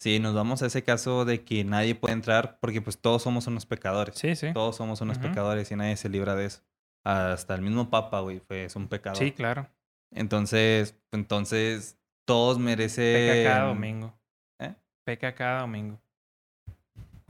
[0.00, 3.46] si nos vamos a ese caso de que nadie puede entrar, porque pues todos somos
[3.46, 4.16] unos pecadores.
[4.16, 4.52] Sí, sí.
[4.52, 6.62] Todos somos unos pecadores y nadie se libra de eso.
[7.04, 9.18] Hasta el mismo Papa, güey, fue, es un pecador.
[9.18, 9.68] Sí, claro.
[10.10, 13.14] Entonces, entonces, todos merecen...
[13.14, 14.12] Peca cada domingo.
[14.58, 14.74] ¿Eh?
[15.04, 16.00] Peca cada domingo.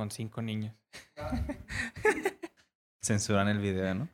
[0.02, 0.74] Con cinco niños.
[3.04, 4.08] Censuran el video, ¿no?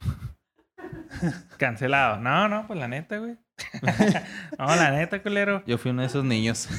[1.57, 2.19] Cancelado.
[2.19, 3.39] No, no, pues la neta, güey.
[4.59, 5.65] no, la neta, culero.
[5.65, 6.69] Yo fui uno de esos niños.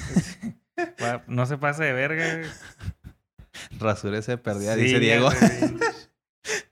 [1.26, 2.50] No se pase de verga, güey.
[3.80, 5.32] Rasure se perdía, Sí, dice Diego.
[5.32, 5.74] sé.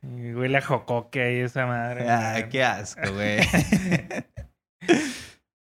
[0.03, 2.07] Y Huele a jocoque ahí esa madre.
[2.07, 3.39] Ay, qué asco, güey.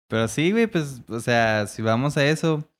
[0.07, 2.71] Pero sí, güey, pues, o sea, si vamos a eso.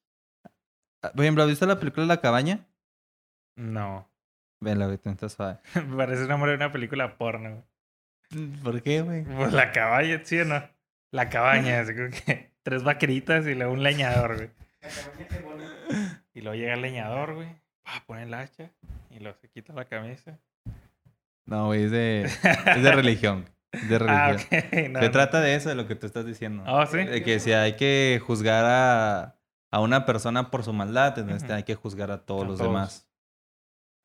[1.02, 2.70] Ah, Por ejemplo, ¿has visto la película La Cabaña?
[3.60, 4.10] No.
[4.62, 5.58] Venla, güey, está suave.
[5.88, 7.64] Me parece el nombre de una película porno.
[8.32, 8.48] güey.
[8.64, 9.24] ¿Por qué, güey?
[9.24, 10.64] Pues la cabaña, ¿sí o no?
[11.12, 14.50] La cabaña, así como que tres vaqueritas y luego un leñador, güey.
[16.34, 17.50] Y luego llega el leñador, güey.
[18.06, 18.70] Pone el hacha
[19.10, 20.38] y luego se quita la camisa.
[21.46, 23.46] No, güey, es de, es de religión.
[23.72, 24.64] De Ah, religión.
[24.68, 24.90] ok.
[24.92, 25.12] No, Se no.
[25.12, 26.64] trata de eso, de lo que tú estás diciendo.
[26.68, 26.98] Oh, ¿sí?
[27.04, 29.36] De que si hay que juzgar a,
[29.72, 32.70] a una persona por su maldad, entonces hay que juzgar a todos A los todos.
[32.72, 33.09] demás.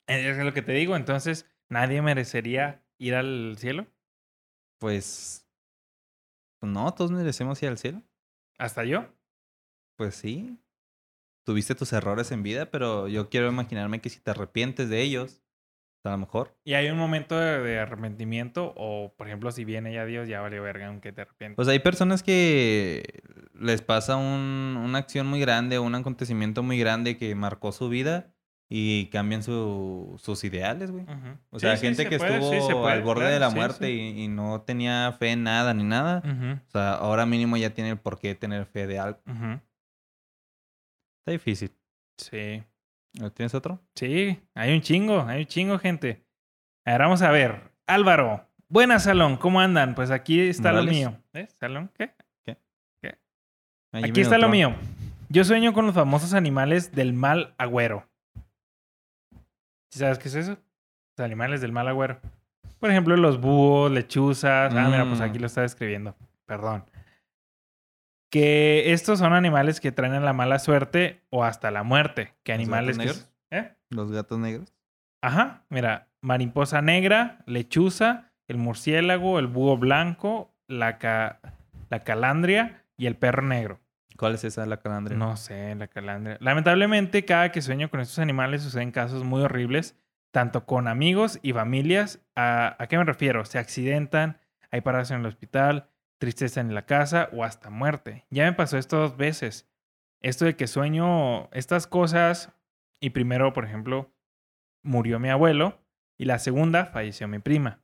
[0.06, 0.96] Es lo que te digo.
[0.96, 3.86] Entonces, ¿nadie merecería ir al cielo?
[4.78, 5.46] Pues,
[6.60, 8.02] pues no, todos merecemos ir al cielo.
[8.58, 9.06] ¿Hasta yo?
[9.96, 10.58] Pues sí.
[11.44, 15.42] Tuviste tus errores en vida, pero yo quiero imaginarme que si te arrepientes de ellos,
[16.04, 16.56] a lo mejor.
[16.64, 20.40] Y hay un momento de, de arrepentimiento o, por ejemplo, si viene ya Dios, ya
[20.40, 21.56] valió verga aunque te arrepientes.
[21.56, 23.22] Pues hay personas que
[23.54, 28.33] les pasa un- una acción muy grande un acontecimiento muy grande que marcó su vida
[28.76, 31.04] y cambian su- sus ideales, güey.
[31.50, 33.34] O sea, Sí, sí, gente se que puede, estuvo sí, se puede, al borde claro,
[33.34, 33.92] de la muerte.
[33.92, 36.22] Y, y no tenía fe en nada ni nada.
[36.66, 39.20] O sea, ahora mínimo ya tiene el por qué tener fe de algo.
[41.20, 41.70] Está difícil.
[42.18, 42.62] Sí.
[43.20, 43.80] ¿No ¿Tienes otro?
[43.94, 46.24] Sí, hay un chingo, hay un chingo, gente.
[46.84, 47.70] A ver, vamos a ver.
[47.86, 49.94] Álvaro, buenas, Salón, ¿cómo andan?
[49.94, 51.16] Pues aquí está lo mío.
[51.32, 51.46] ¿Eh?
[51.60, 51.90] ¿Salón?
[51.96, 52.10] ¿Qué?
[53.92, 54.74] Ahí Aquí me está lo mío.
[55.28, 58.08] Yo sueño con los famosos animales del mal agüero.
[59.94, 60.58] ¿Sí sabes qué es eso?
[61.16, 62.18] Los animales del mal agüero.
[62.80, 64.74] Por ejemplo, los búhos, lechuzas.
[64.74, 65.22] Ah, mira, pues Mm.
[65.22, 66.16] aquí lo está escribiendo.
[66.46, 66.84] Perdón.
[68.28, 72.34] Que estos son animales que traen la mala suerte o hasta la muerte.
[72.42, 73.56] Que ¿Los animales gatos que...
[73.58, 73.72] ¿Eh?
[73.90, 74.72] Los gatos negros.
[75.22, 81.38] Ajá, mira, mariposa negra, lechuza, el murciélago, el búho blanco, la, ca-
[81.88, 83.78] la calandria y el perro negro.
[84.16, 85.18] ¿Cuál es esa la calandria?
[85.18, 86.38] No sé, la calandria.
[86.40, 89.96] Lamentablemente, cada que sueño con estos animales suceden casos muy horribles,
[90.30, 92.20] tanto con amigos y familias.
[92.36, 93.44] ¿A, a qué me refiero?
[93.44, 94.38] Se accidentan,
[94.70, 95.88] hay paradas en el hospital,
[96.18, 98.24] tristeza en la casa o hasta muerte.
[98.30, 99.68] Ya me pasó esto dos veces.
[100.20, 102.52] Esto de que sueño estas cosas
[103.00, 104.14] y primero, por ejemplo,
[104.82, 105.80] murió mi abuelo
[106.16, 107.80] y la segunda falleció mi prima.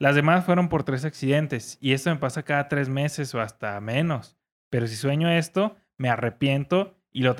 [0.00, 3.80] Las demás fueron por tres accidentes y esto me pasa cada tres meses o hasta
[3.80, 4.37] menos.
[4.70, 7.34] Pero si sueño esto, me arrepiento y lo,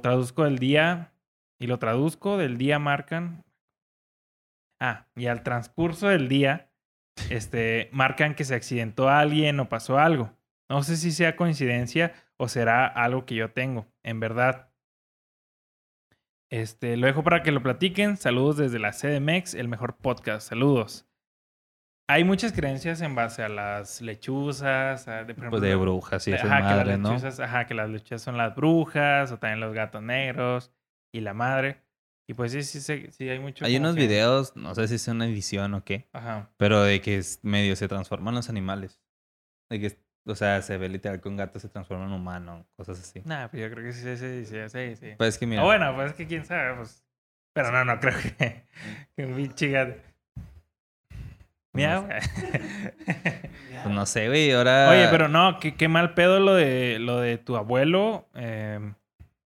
[0.00, 1.12] traduzco del día.
[1.60, 3.44] Y lo traduzco del día marcan.
[4.80, 6.70] Ah, y al transcurso del día,
[7.30, 10.36] este, marcan que se accidentó alguien o pasó algo.
[10.68, 14.70] No sé si sea coincidencia o será algo que yo tengo, en verdad.
[16.50, 18.16] Este, lo dejo para que lo platiquen.
[18.16, 20.48] Saludos desde la CDMX, el mejor podcast.
[20.48, 21.06] Saludos.
[22.06, 26.28] Hay muchas creencias en base a las lechuzas, a- de, por Pues ejemplo, de brujas
[26.28, 27.08] y esas ajá, que las ¿no?
[27.10, 30.70] lechuzas, ajá, que las lechuzas son las brujas, o también los gatos negros
[31.14, 31.82] y la madre.
[32.28, 33.64] Y pues sí, sí, sí, sí hay mucho.
[33.64, 36.50] Hay unos que- videos, no sé si es una edición o qué, Ajá.
[36.58, 39.00] pero de que es medio se transforman los animales.
[39.70, 43.00] De que, o sea, se ve literal que un gato se transforma en humano, cosas
[43.00, 43.22] así.
[43.24, 45.14] Nah, pero yo creo que sí, sí, sí, sí, sí.
[45.16, 47.02] Pues es que mira, Ah, bueno, pues es que quién sabe, pues.
[47.54, 48.64] Pero no, no creo que,
[49.16, 49.94] que un pinche gato.
[51.74, 52.06] Miau.
[53.06, 54.88] pues no sé, güey, ahora...
[54.90, 58.28] Oye, pero no, qué, qué mal pedo lo de lo de tu abuelo.
[58.34, 58.94] Eh,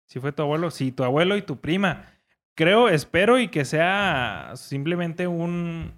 [0.06, 0.70] ¿Sí fue tu abuelo?
[0.70, 2.06] Sí, tu abuelo y tu prima.
[2.54, 5.94] Creo, espero y que sea simplemente un,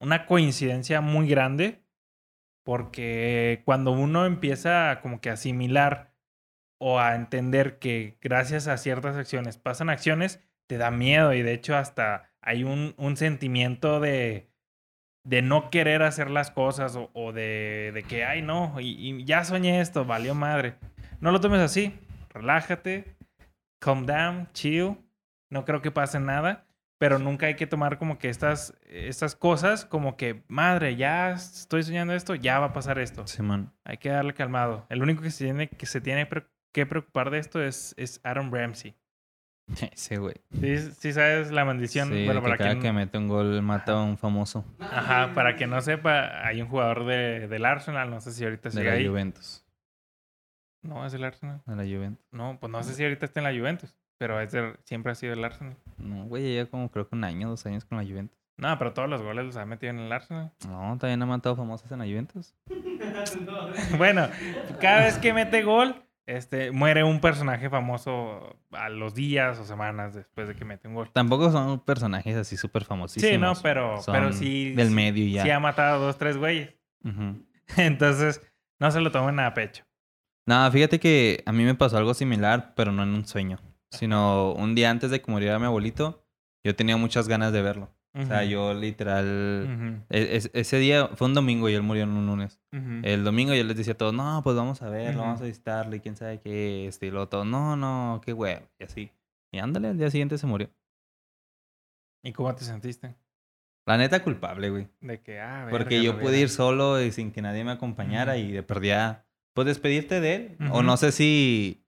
[0.00, 1.82] una coincidencia muy grande.
[2.64, 6.12] Porque cuando uno empieza como que a asimilar
[6.78, 11.54] o a entender que gracias a ciertas acciones pasan acciones, te da miedo y de
[11.54, 14.47] hecho hasta hay un, un sentimiento de,
[15.28, 19.24] de no querer hacer las cosas o, o de, de que, ay no, y, y
[19.26, 20.76] ya soñé esto, valió madre.
[21.20, 21.94] No lo tomes así,
[22.30, 23.14] relájate,
[23.78, 24.96] calm down, chill,
[25.50, 26.64] no creo que pase nada,
[26.96, 31.82] pero nunca hay que tomar como que estas, estas cosas como que, madre, ya estoy
[31.82, 33.26] soñando esto, ya va a pasar esto.
[33.26, 33.70] Simón.
[33.84, 34.86] Hay que darle calmado.
[34.88, 36.26] El único que se tiene que, se tiene
[36.72, 38.96] que preocupar de esto es, es Aaron Ramsey.
[39.92, 40.34] Ese güey.
[40.60, 42.08] Sí, sí sabes la maldición.
[42.08, 45.32] Sí, bueno, que para cada quien, que mete un gol mata a un famoso Ajá,
[45.34, 48.72] para que no sepa, hay un jugador de, del Arsenal, no sé si ahorita de
[48.72, 49.06] sigue la ahí.
[49.06, 49.64] Juventus.
[50.82, 51.60] No, es el Arsenal.
[51.66, 52.24] De la Juventus.
[52.32, 55.34] No, pues no sé si ahorita está en la Juventus, pero es siempre ha sido
[55.34, 55.76] el Arsenal.
[55.98, 58.38] No, güey, ya como creo que un año, dos años con la Juventus.
[58.56, 60.50] No, pero todos los goles los ha metido en el Arsenal.
[60.66, 62.54] No, también ha matado famosos en la Juventus.
[63.98, 64.28] bueno,
[64.80, 65.94] cada vez que mete gol,
[66.28, 70.94] este, muere un personaje famoso a los días o semanas después de que mete un
[70.94, 71.10] gol.
[71.10, 73.32] Tampoco son personajes así súper famosísimos.
[73.32, 74.74] Sí, no, pero, Son pero sí.
[74.74, 75.42] Del medio ya.
[75.42, 76.74] Sí ha matado a dos, tres güeyes.
[77.78, 78.42] Entonces,
[78.78, 79.84] no se lo tomen a pecho.
[80.44, 83.58] Nada, fíjate que a mí me pasó algo similar, pero no en un sueño.
[83.90, 86.26] Sino un día antes de que muriera mi abuelito,
[86.62, 87.94] yo tenía muchas ganas de verlo.
[88.18, 90.04] O sea, yo literal...
[90.10, 92.60] E- es- ese día fue un domingo y él murió en un lunes.
[93.04, 96.00] El domingo yo les decía a todos, no, pues vamos a verlo, vamos a visitarle,
[96.00, 97.44] quién sabe qué, este y lo todo.
[97.44, 99.10] No, no, qué huevo, y así.
[99.52, 100.68] Y ándale, al día siguiente se murió.
[102.22, 103.14] ¿Y cómo te sentiste?
[103.86, 104.88] La neta culpable, güey.
[105.00, 108.52] De que, ah, Porque yo pude ir solo y sin que nadie me acompañara y
[108.52, 110.56] de perdida, pues despedirte de él.
[110.72, 111.86] O no sé si,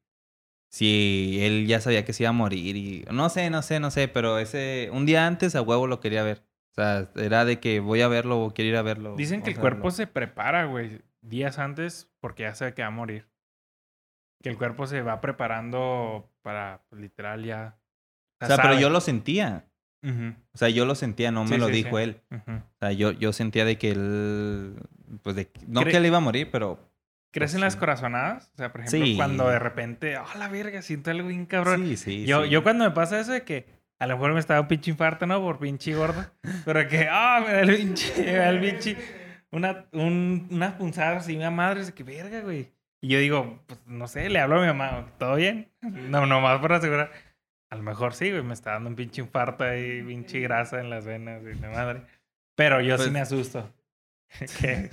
[0.70, 3.90] si él ya sabía que se iba a morir y no sé, no sé, no
[3.90, 6.42] sé, pero ese, un día antes a huevo lo quería ver.
[6.70, 9.16] O sea, era de que voy a verlo o quiero ir a verlo.
[9.16, 9.90] Dicen que el cuerpo verlo.
[9.90, 13.26] se prepara, güey, días antes porque ya sabe que va a morir.
[14.42, 17.76] Que el cuerpo se va preparando para, pues, literal, ya.
[18.40, 19.66] O sea, pero yo lo sentía.
[20.02, 22.04] O sea, yo lo sentía, no me lo sí, dijo sí.
[22.04, 22.20] él.
[22.30, 24.76] O sea, yo, yo sentía de que él,
[25.22, 26.89] pues de, no Cre- que él iba a morir, pero
[27.32, 27.78] ¿Crees Pues en las sí.
[27.78, 28.50] corazonadas?
[28.54, 29.16] O sea, por ejemplo, Sí.
[29.16, 30.82] cuando de repente, ¡oh, la verga!
[30.82, 31.86] Siento algo bien cabrón.
[31.86, 32.26] sí, sí.
[32.26, 32.50] yo, sí.
[32.50, 33.66] yo cuando me pasa eso de que
[33.98, 35.40] a lo mejor me estaba un pinche infarto, ¿no?
[35.40, 36.24] Por pinche gordo.
[36.64, 37.42] Pero que, ¡ah!
[37.46, 38.96] me da el pinche, me da el pinche.
[39.52, 42.68] Una, un, unas punzadas y una madre, que verga, güey.
[43.02, 45.70] Y yo digo, pues no sé, le hablo a mi mamá, ¿todo bien?
[45.80, 47.10] No, nomás por asegurar.
[47.70, 50.90] A lo mejor sí, güey, me está dando un pinche infarto ahí, pinche grasa en
[50.90, 52.02] las venas y la madre.
[52.56, 53.72] Pero yo sí Pues- me asusto.
[54.60, 54.90] Que-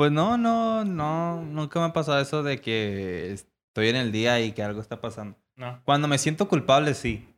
[0.00, 4.40] Pues no, no, no, nunca me ha pasado eso de que estoy en el día
[4.40, 5.36] y que algo está pasando.
[5.56, 5.82] no.
[5.84, 7.28] Cuando me siento culpable, sí.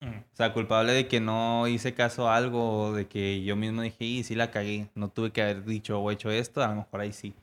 [0.00, 0.18] Mm.
[0.18, 3.80] O sea, culpable de que no hice caso a algo, o de que yo mismo
[3.80, 4.90] dije, y sí la cagué.
[4.94, 7.34] No tuve que haber dicho o hecho esto, a lo mejor ahí sí.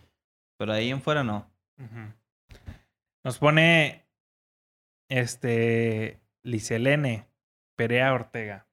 [0.57, 1.49] Pero ahí en fuera no.
[3.23, 4.05] Nos pone
[5.09, 7.25] este Liselene
[7.75, 8.67] Perea Ortega.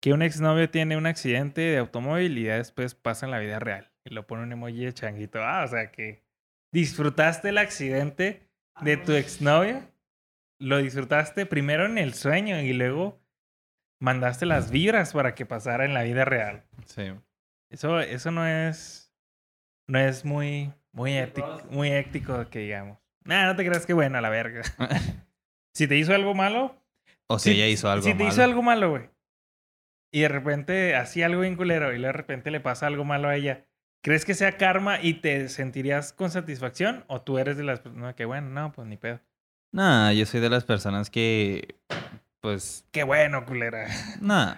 [0.00, 3.58] Que un exnovio tiene un accidente de automóvil y ya después pasa en la vida
[3.58, 3.90] real.
[4.04, 5.42] Y lo pone un emoji de changuito.
[5.42, 6.22] Ah, o sea que
[6.72, 8.48] disfrutaste el accidente
[8.80, 9.82] de tu exnovio.
[10.58, 13.20] Lo disfrutaste primero en el sueño y luego
[14.00, 16.64] mandaste las vibras para que pasara en la vida real.
[16.86, 17.12] Sí.
[17.70, 19.12] Eso, eso no es.
[19.86, 20.72] No es muy.
[20.92, 22.98] Muy ético, muy ético que digamos.
[23.24, 24.62] Nah, no te creas que bueno, a la verga.
[25.74, 26.74] si te hizo algo malo.
[27.28, 28.28] o si ella hizo algo Si te malo.
[28.28, 29.08] hizo algo malo, güey.
[30.12, 33.36] Y de repente hacía algo bien culero y de repente le pasa algo malo a
[33.36, 33.64] ella.
[34.02, 37.04] ¿Crees que sea karma y te sentirías con satisfacción?
[37.06, 39.20] ¿O tú eres de las personas que, bueno, no, pues ni pedo?
[39.72, 41.76] Nah, yo soy de las personas que,
[42.40, 43.86] pues, Qué bueno, culera.
[44.20, 44.54] nah.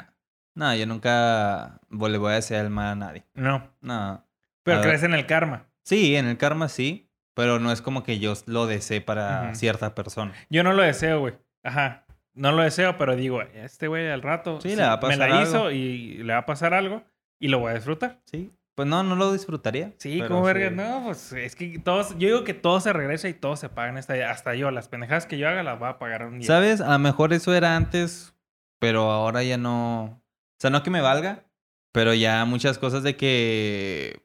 [0.54, 3.24] No, yo nunca le voy a desear el mal a nadie.
[3.34, 3.70] No.
[3.80, 4.24] No.
[4.64, 4.88] Pero A ver.
[4.90, 5.66] crees en el karma.
[5.82, 9.94] Sí, en el karma sí, pero no es como que yo lo desee para cierta
[9.94, 10.32] persona.
[10.50, 11.34] Yo no lo deseo, güey.
[11.64, 12.01] Ajá.
[12.34, 15.26] No lo deseo, pero digo, este güey al rato Sí, le va a me la
[15.28, 15.70] pasar hizo algo.
[15.70, 17.02] y le va a pasar algo
[17.38, 18.20] y lo voy a disfrutar.
[18.24, 18.50] Sí.
[18.74, 19.92] Pues no, no lo disfrutaría.
[19.98, 20.74] Sí, como verga, sí.
[20.76, 23.90] no, pues es que todos, yo digo que todo se regresa y todo se paga
[23.90, 24.14] en esta.
[24.30, 26.46] Hasta yo, las pendejadas que yo haga las voy a pagar un día.
[26.46, 26.80] ¿Sabes?
[26.80, 28.34] A lo mejor eso era antes,
[28.78, 30.04] pero ahora ya no.
[30.04, 31.44] O sea, no que me valga,
[31.92, 34.22] pero ya muchas cosas de que.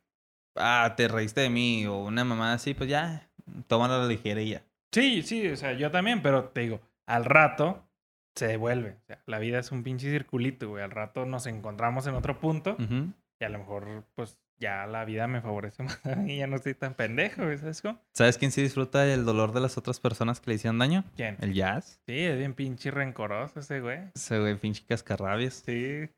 [0.55, 3.29] Ah, te reíste de mí o una mamá así, pues ya,
[3.67, 4.63] tómalo a la ligera y ya.
[4.93, 7.86] Sí, sí, o sea, yo también, pero te digo, al rato
[8.37, 8.97] se devuelve.
[9.03, 10.83] O sea, la vida es un pinche circulito, güey.
[10.83, 12.77] Al rato nos encontramos en otro punto
[13.39, 16.73] y a lo mejor, pues, ya la vida me favorece más mí, ya no estoy
[16.73, 18.01] tan pendejo, güey, ¿sabes cómo?
[18.13, 21.03] ¿Sabes quién sí disfruta del dolor de las otras personas que le hicieron daño?
[21.15, 21.37] ¿Quién?
[21.41, 21.99] El jazz.
[22.07, 23.99] Sí, es bien pinche rencoroso ese güey.
[24.15, 25.63] Ese güey, pinche cascarrabias.
[25.65, 26.09] Sí.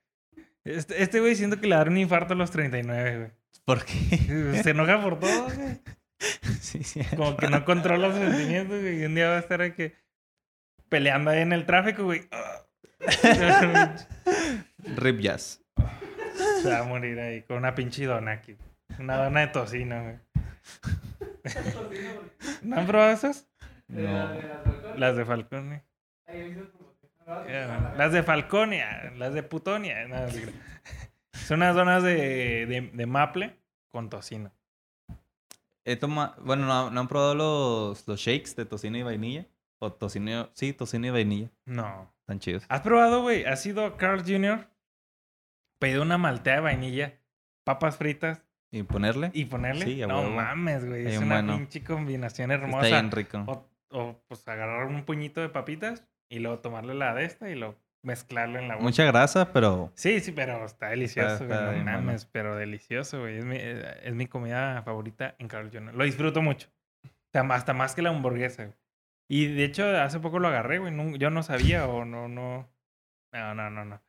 [0.63, 3.31] Este, este güey siento que le dará un infarto a los 39, güey.
[3.65, 3.93] ¿Por qué?
[4.63, 5.81] Se enoja por todo, güey.
[6.59, 7.01] sí, sí.
[7.15, 9.01] Como que no controla los sentimientos, güey.
[9.01, 9.95] Y un día va a estar ahí que
[10.89, 12.27] peleando ahí en el tráfico, güey.
[14.97, 15.63] Rip jazz.
[16.61, 18.57] Se va a morir ahí con una pinche dona aquí.
[18.99, 20.19] Una dona de tocino, güey.
[22.61, 23.47] ¿No han probado esas?
[23.87, 24.29] No.
[24.97, 25.83] Las de Falcone.
[27.97, 30.07] Las de Falconia, las de Putonia.
[30.07, 30.17] no.
[31.31, 33.55] Son unas donas de, de, de maple
[33.91, 34.51] con tocino.
[35.85, 36.35] He toma...
[36.41, 39.47] Bueno, ¿no, no han probado los, los shakes de tocino y vainilla?
[39.79, 40.49] O tocino...
[40.53, 41.49] Sí, tocino y vainilla.
[41.65, 42.13] No.
[42.21, 42.65] Están chidos.
[42.69, 43.45] ¿Has probado, güey?
[43.45, 44.67] ¿Has ido a Carl Jr.?
[45.79, 47.13] Pedido una maltea de vainilla,
[47.63, 49.31] papas fritas ¿Y ponerle?
[49.33, 49.85] y ponerle.
[49.85, 50.31] Sí, no huevo.
[50.31, 51.07] mames, güey.
[51.07, 52.87] Es una pinche combinación Está hermosa.
[52.87, 53.43] bien rico.
[53.47, 57.55] O, o, pues agarrar un puñito de papitas y luego tomarle la de esta y
[57.55, 58.83] luego mezclarlo en la boca.
[58.83, 59.91] Mucha grasa, pero...
[59.95, 61.57] Sí, sí, pero está delicioso, güey.
[61.57, 63.37] está No mames, pero delicioso, güey.
[63.37, 65.95] Es mi, eh, es mi comida favorita en Carl Jr.
[65.95, 66.67] Lo disfruto mucho.
[67.05, 68.75] O sea, hasta más que la hamburguesa, güey.
[69.29, 70.91] Y de hecho, hace poco lo agarré, güey.
[70.93, 72.67] nun- Yo no sabía o no, no.
[73.31, 74.01] No, no, no, no.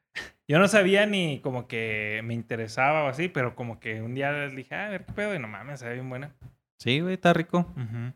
[0.48, 4.32] Yo no sabía ni como que me interesaba o así, pero como que un día
[4.32, 6.34] les dije, "Ah, a ver qué pedo, y no mames, se ve bien buena.
[6.78, 7.72] Sí, güey, está rico.
[7.76, 8.12] Ujú.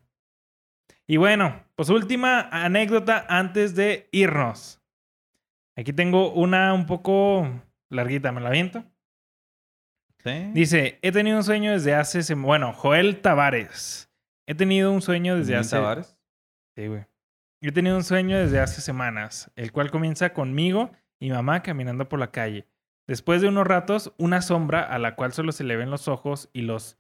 [1.06, 4.80] Y bueno, pues última anécdota antes de irnos.
[5.76, 7.48] Aquí tengo una un poco
[7.90, 8.82] larguita, ¿me la aviento?
[10.24, 10.50] Sí.
[10.54, 12.34] Dice, he tenido un sueño desde hace...
[12.34, 14.10] Bueno, Joel Tavares.
[14.46, 15.76] He tenido un sueño desde hace...
[15.76, 16.13] Tavares.
[16.76, 17.06] Sí, güey.
[17.60, 22.18] He tenido un sueño desde hace semanas, el cual comienza conmigo y mamá caminando por
[22.18, 22.66] la calle.
[23.06, 26.50] Después de unos ratos, una sombra a la cual solo se le ven los ojos
[26.52, 26.96] y los...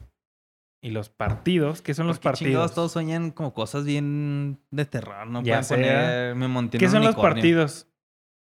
[0.82, 1.80] Y los partidos.
[1.80, 2.74] ¿Qué son los ¿Por qué chingados partidos?
[2.74, 5.42] todos sueñan como cosas bien de terror, ¿no?
[5.42, 7.88] Ya Pueden poner, me monté ¿Qué son los partidos?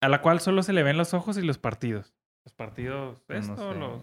[0.02, 2.16] A la cual solo se le ven los ojos y los partidos.
[2.44, 3.80] Los partidos, No esto, sé.
[3.80, 4.02] los...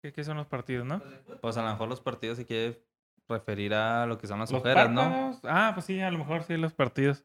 [0.00, 1.02] ¿Qué, qué son los partidos, no?
[1.42, 2.82] Pues a lo mejor los partidos se quiere
[3.28, 5.38] referir a lo que son las Los ojeras, ¿no?
[5.44, 7.24] Ah, pues sí, a lo mejor sí, los partidos.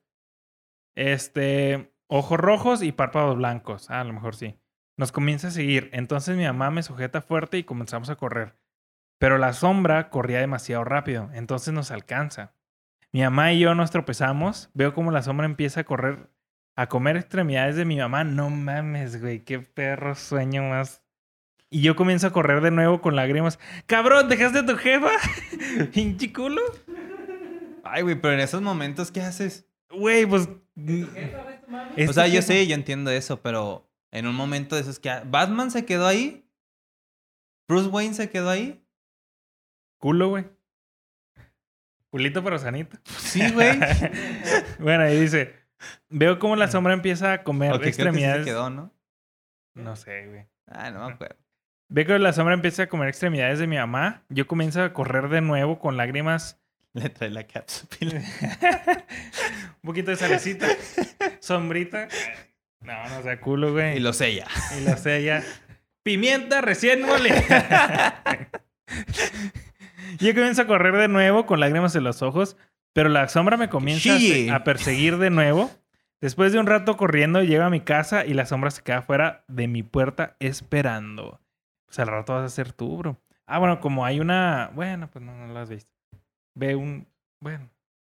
[0.95, 3.89] Este, ojos rojos y párpados blancos.
[3.89, 4.59] Ah, a lo mejor sí.
[4.97, 5.89] Nos comienza a seguir.
[5.93, 8.59] Entonces mi mamá me sujeta fuerte y comenzamos a correr.
[9.19, 12.55] Pero la sombra corría demasiado rápido, entonces nos alcanza.
[13.11, 14.69] Mi mamá y yo nos tropezamos.
[14.73, 16.29] Veo como la sombra empieza a correr,
[16.75, 18.23] a comer extremidades de mi mamá.
[18.23, 21.03] No mames, güey, qué perro sueño más.
[21.69, 23.59] Y yo comienzo a correr de nuevo con lágrimas.
[23.85, 25.11] Cabrón, ¿dejaste a tu jefa?
[25.93, 26.61] Pinche culo.
[27.83, 29.67] Ay, güey, pero en esos momentos, ¿qué haces?
[29.91, 30.49] Güey, pues.
[32.07, 35.11] o sea, yo sé, yo entiendo eso, pero en un momento de esos que...
[35.25, 36.45] ¿Batman se quedó ahí?
[37.67, 38.83] ¿Bruce Wayne se quedó ahí?
[39.99, 40.45] Culo, güey.
[42.09, 42.97] Culito pero sanito.
[43.05, 43.79] Sí, güey.
[44.79, 45.53] bueno, ahí dice:
[46.09, 48.45] Veo cómo la sombra empieza a comer Ok, creo que sí se extremidades.
[48.45, 48.91] quedó, ¿no?
[49.75, 50.47] No sé, güey.
[50.65, 51.37] Ah, no me acuerdo.
[51.91, 54.23] Veo que la sombra empieza a comer extremidades de mi mamá.
[54.29, 56.61] Yo comienzo a correr de nuevo con lágrimas.
[56.93, 58.21] Le trae la cápsula.
[59.81, 60.67] Un poquito de salecita.
[61.39, 62.07] sombrita.
[62.81, 63.97] No, no sea culo, güey.
[63.97, 64.45] Y lo sella.
[64.79, 65.43] Y lo sella.
[66.03, 68.23] Pimienta recién molida.
[70.19, 72.55] Yo comienzo a correr de nuevo con lágrimas en los ojos,
[72.93, 74.15] pero la sombra me comienza
[74.53, 75.71] a perseguir de nuevo.
[76.21, 79.43] Después de un rato corriendo, llego a mi casa y la sombra se queda fuera
[79.47, 81.39] de mi puerta esperando.
[81.89, 83.17] Pues al rato vas a ser tú, bro.
[83.47, 84.69] Ah, bueno, como hay una...
[84.73, 85.91] Bueno, pues no, no lo has visto.
[86.55, 87.07] Ve un...
[87.41, 87.69] Bueno.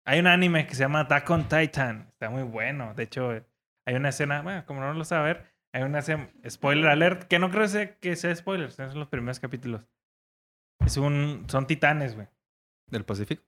[0.06, 2.08] Hay un anime que se llama Attack on Titan.
[2.12, 2.94] Está muy bueno.
[2.96, 3.30] De hecho,
[3.86, 4.42] hay una escena...
[4.42, 6.30] Bueno, como no lo saber, hay una escena...
[6.50, 7.24] Spoiler alert.
[7.24, 8.72] Que no creo sea- que sea spoiler.
[8.72, 9.86] Son los primeros capítulos.
[10.84, 11.46] Es un...
[11.48, 12.28] Son titanes, güey.
[12.90, 13.44] ¿Del Pacífico?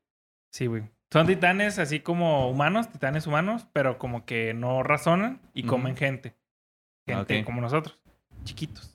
[0.53, 0.84] Sí, güey.
[1.11, 6.36] Son titanes así como humanos, titanes humanos, pero como que no razonan y comen gente.
[7.07, 7.99] Gente como nosotros.
[8.43, 8.91] chiquitos.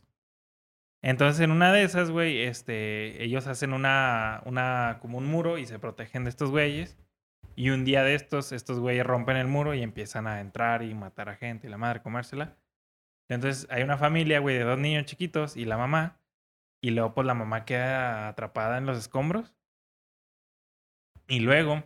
[1.06, 5.64] Entonces, en una de esas, güey, este, ellos hacen una, una, como un muro y
[5.64, 6.98] se protegen de estos güeyes.
[7.54, 10.92] Y un día de estos, estos güeyes rompen el muro y empiezan a entrar y
[10.94, 12.56] matar a gente y la madre comérsela.
[13.28, 16.18] Entonces, hay una familia, güey, de dos niños chiquitos y la mamá.
[16.80, 19.54] Y luego, pues, la mamá queda atrapada en los escombros.
[21.28, 21.84] Y luego,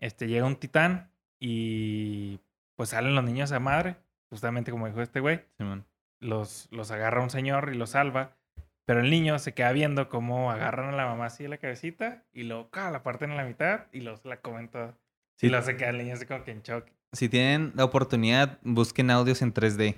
[0.00, 2.40] este, llega un titán y,
[2.76, 3.96] pues, salen los niños a madre.
[4.28, 5.46] Justamente como dijo este güey.
[5.56, 5.86] Simón.
[6.20, 8.36] Los, los agarra un señor y los salva.
[8.86, 12.24] Pero el niño se queda viendo cómo agarran a la mamá así de la cabecita
[12.32, 12.90] y luego ¡ca!
[12.90, 14.96] la parten en la mitad y se la comen toda.
[15.36, 15.46] Sí.
[15.46, 16.86] Y luego se queda el niño así como que en shock.
[17.12, 19.96] Si tienen la oportunidad, busquen audios en 3D.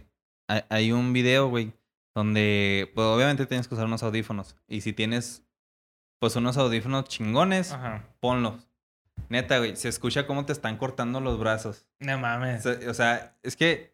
[0.69, 1.73] Hay, un video, güey,
[2.15, 4.57] donde pues, obviamente tienes que usar unos audífonos.
[4.69, 5.45] Y si tienes,
[6.19, 8.05] pues, unos audífonos chingones, Ajá.
[8.21, 8.69] ponlos.
[9.29, 11.87] Neta, güey, se escucha cómo te están cortando los brazos.
[12.01, 12.63] No O mames.
[12.63, 13.93] sea, o sea, es que,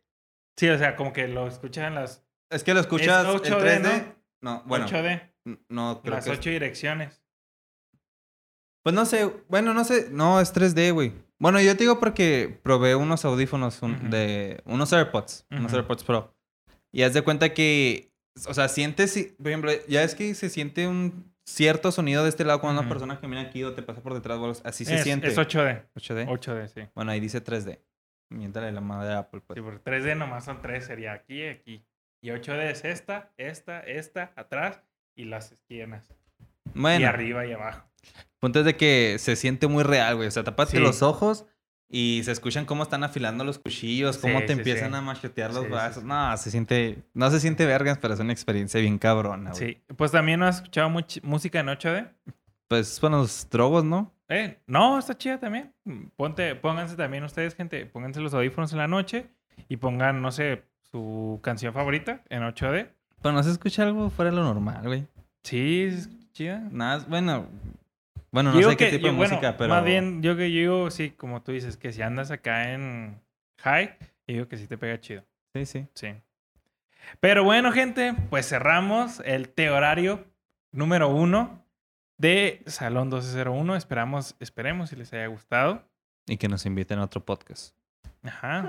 [0.56, 3.82] Sí, o sea, como que lo escuchan las es que lo escuchas en 8D, 3D.
[3.82, 7.22] No, bueno, 8D, n- no creo las que es- 8 direcciones.
[8.82, 11.12] Pues no sé, bueno, no sé, no, es 3D, güey.
[11.38, 14.08] Bueno, yo te digo porque probé unos audífonos un- Ujú.
[14.08, 15.76] de unos AirPods, unos Ujú.
[15.76, 16.34] AirPods Pro.
[16.92, 18.12] Y haz de cuenta que,
[18.46, 22.28] o sea, sientes, si- por ejemplo, ya es que se siente un cierto sonido de
[22.30, 22.94] este lado cuando una Ujú.
[22.94, 25.28] persona camina aquí o te pasa por detrás, algo así se es, siente.
[25.28, 25.86] es 8D.
[25.94, 26.26] 8D.
[26.28, 26.80] 8D, sí.
[26.94, 27.80] Bueno, ahí dice 3D.
[28.30, 29.56] Miéntale la madre de Apple, pues.
[29.56, 31.84] Sí, porque 3D nomás son 3, sería aquí y aquí.
[32.20, 34.80] Y 8D es esta, esta, esta, atrás
[35.14, 36.10] y las esquinas.
[36.74, 37.86] Y Bueno, arriba y abajo.
[38.40, 40.28] punto es de que se siente muy real, güey.
[40.28, 40.78] O sea, tapate Sí.
[40.78, 41.46] los ojos
[41.90, 45.52] y se escuchan cómo están afilando los cuchillos, cómo Sí, te sí, empiezan a machetear
[45.54, 45.64] los
[45.94, 46.00] sí.
[46.04, 46.98] No, se siente...
[47.14, 49.74] No se siente vergas, pero es una experiencia bien cabrona, güey.
[49.74, 49.82] Sí.
[49.96, 52.10] Pues también no has escuchado much- música en 8D.
[52.68, 54.12] Pues, bueno, los drogos, ¿no?
[54.28, 55.72] Eh, no, está chida también.
[56.16, 59.30] Ponte, pónganse también ustedes, gente, pónganse los audífonos en la noche
[59.70, 62.88] y pongan, no sé, su canción favorita en 8D.
[63.22, 65.06] Pero no se escucha algo fuera de lo normal, güey.
[65.42, 66.60] Sí, es chida.
[66.70, 67.46] Nada, bueno...
[68.30, 69.70] Bueno, no sé qué que- tipo de yo- bueno, música, pero...
[69.70, 73.18] Más bien, yo que digo, sí, como tú dices, que si andas acá en
[73.60, 75.24] high, yo digo que sí te pega chido.
[75.54, 75.86] Sí, sí.
[75.94, 76.08] Sí.
[77.20, 80.26] Pero bueno, gente, pues cerramos el teorario
[80.72, 81.64] número uno
[82.18, 83.76] de Salón 1201.
[83.76, 85.82] Esperamos, esperemos si les haya gustado.
[86.26, 87.74] Y que nos inviten a otro podcast.
[88.22, 88.66] Ajá.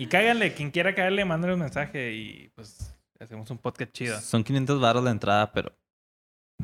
[0.00, 4.18] Y cáiganle, quien quiera caerle, mándale un mensaje y pues hacemos un podcast chido.
[4.18, 5.76] Son 500 baros la entrada, pero...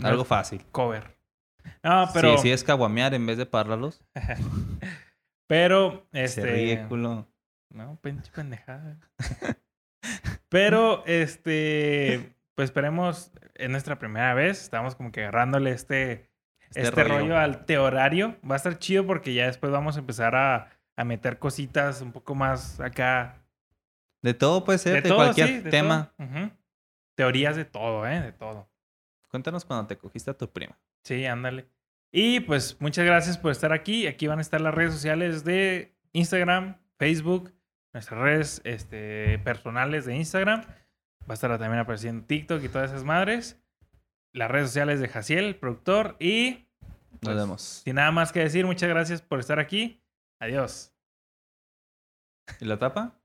[0.03, 0.65] Algo fácil.
[0.73, 1.19] Cover.
[1.83, 2.39] No, pero.
[2.39, 4.03] Sí, sí es caguamear en vez de pararlos.
[5.49, 6.41] Pero, Este...
[6.41, 6.51] este.
[6.51, 7.29] ridículo.
[7.75, 8.99] No, pinche pendejada.
[10.49, 16.31] Pero, este, pues esperemos, es nuestra primera vez, estamos como que agarrándole este,
[16.71, 17.19] Este este, rollo.
[17.19, 17.39] rollo.
[17.39, 18.39] al teorario.
[18.49, 22.13] Va a estar chido porque ya después vamos a empezar a, a meter cositas un
[22.13, 23.43] poco más acá.
[24.23, 26.13] De todo puede ser, de, todo, cualquier sí, de tema.
[26.17, 26.51] todo.
[27.15, 28.21] Teorías de todo, ¿eh?
[28.21, 28.69] De todo.
[29.31, 30.79] Cuéntanos cuando te cogiste a tu prima.
[31.05, 31.67] Sí, ándale.
[32.13, 34.07] Y pues muchas gracias por estar aquí.
[34.07, 37.53] Aquí van a estar las redes sociales de Instagram, Facebook,
[37.93, 40.63] nuestras redes este, personales de Instagram.
[40.63, 43.61] Va a estar también apareciendo TikTok y todas esas madres.
[44.33, 46.17] Las redes sociales de Jaciel, el productor.
[46.21, 46.67] Y
[47.11, 47.63] Nos Pues, vemos.
[47.85, 50.03] sin nada más que decir, muchas gracias por estar aquí.
[50.41, 50.93] Adiós.
[52.61, 53.21] ¿Y la tapa?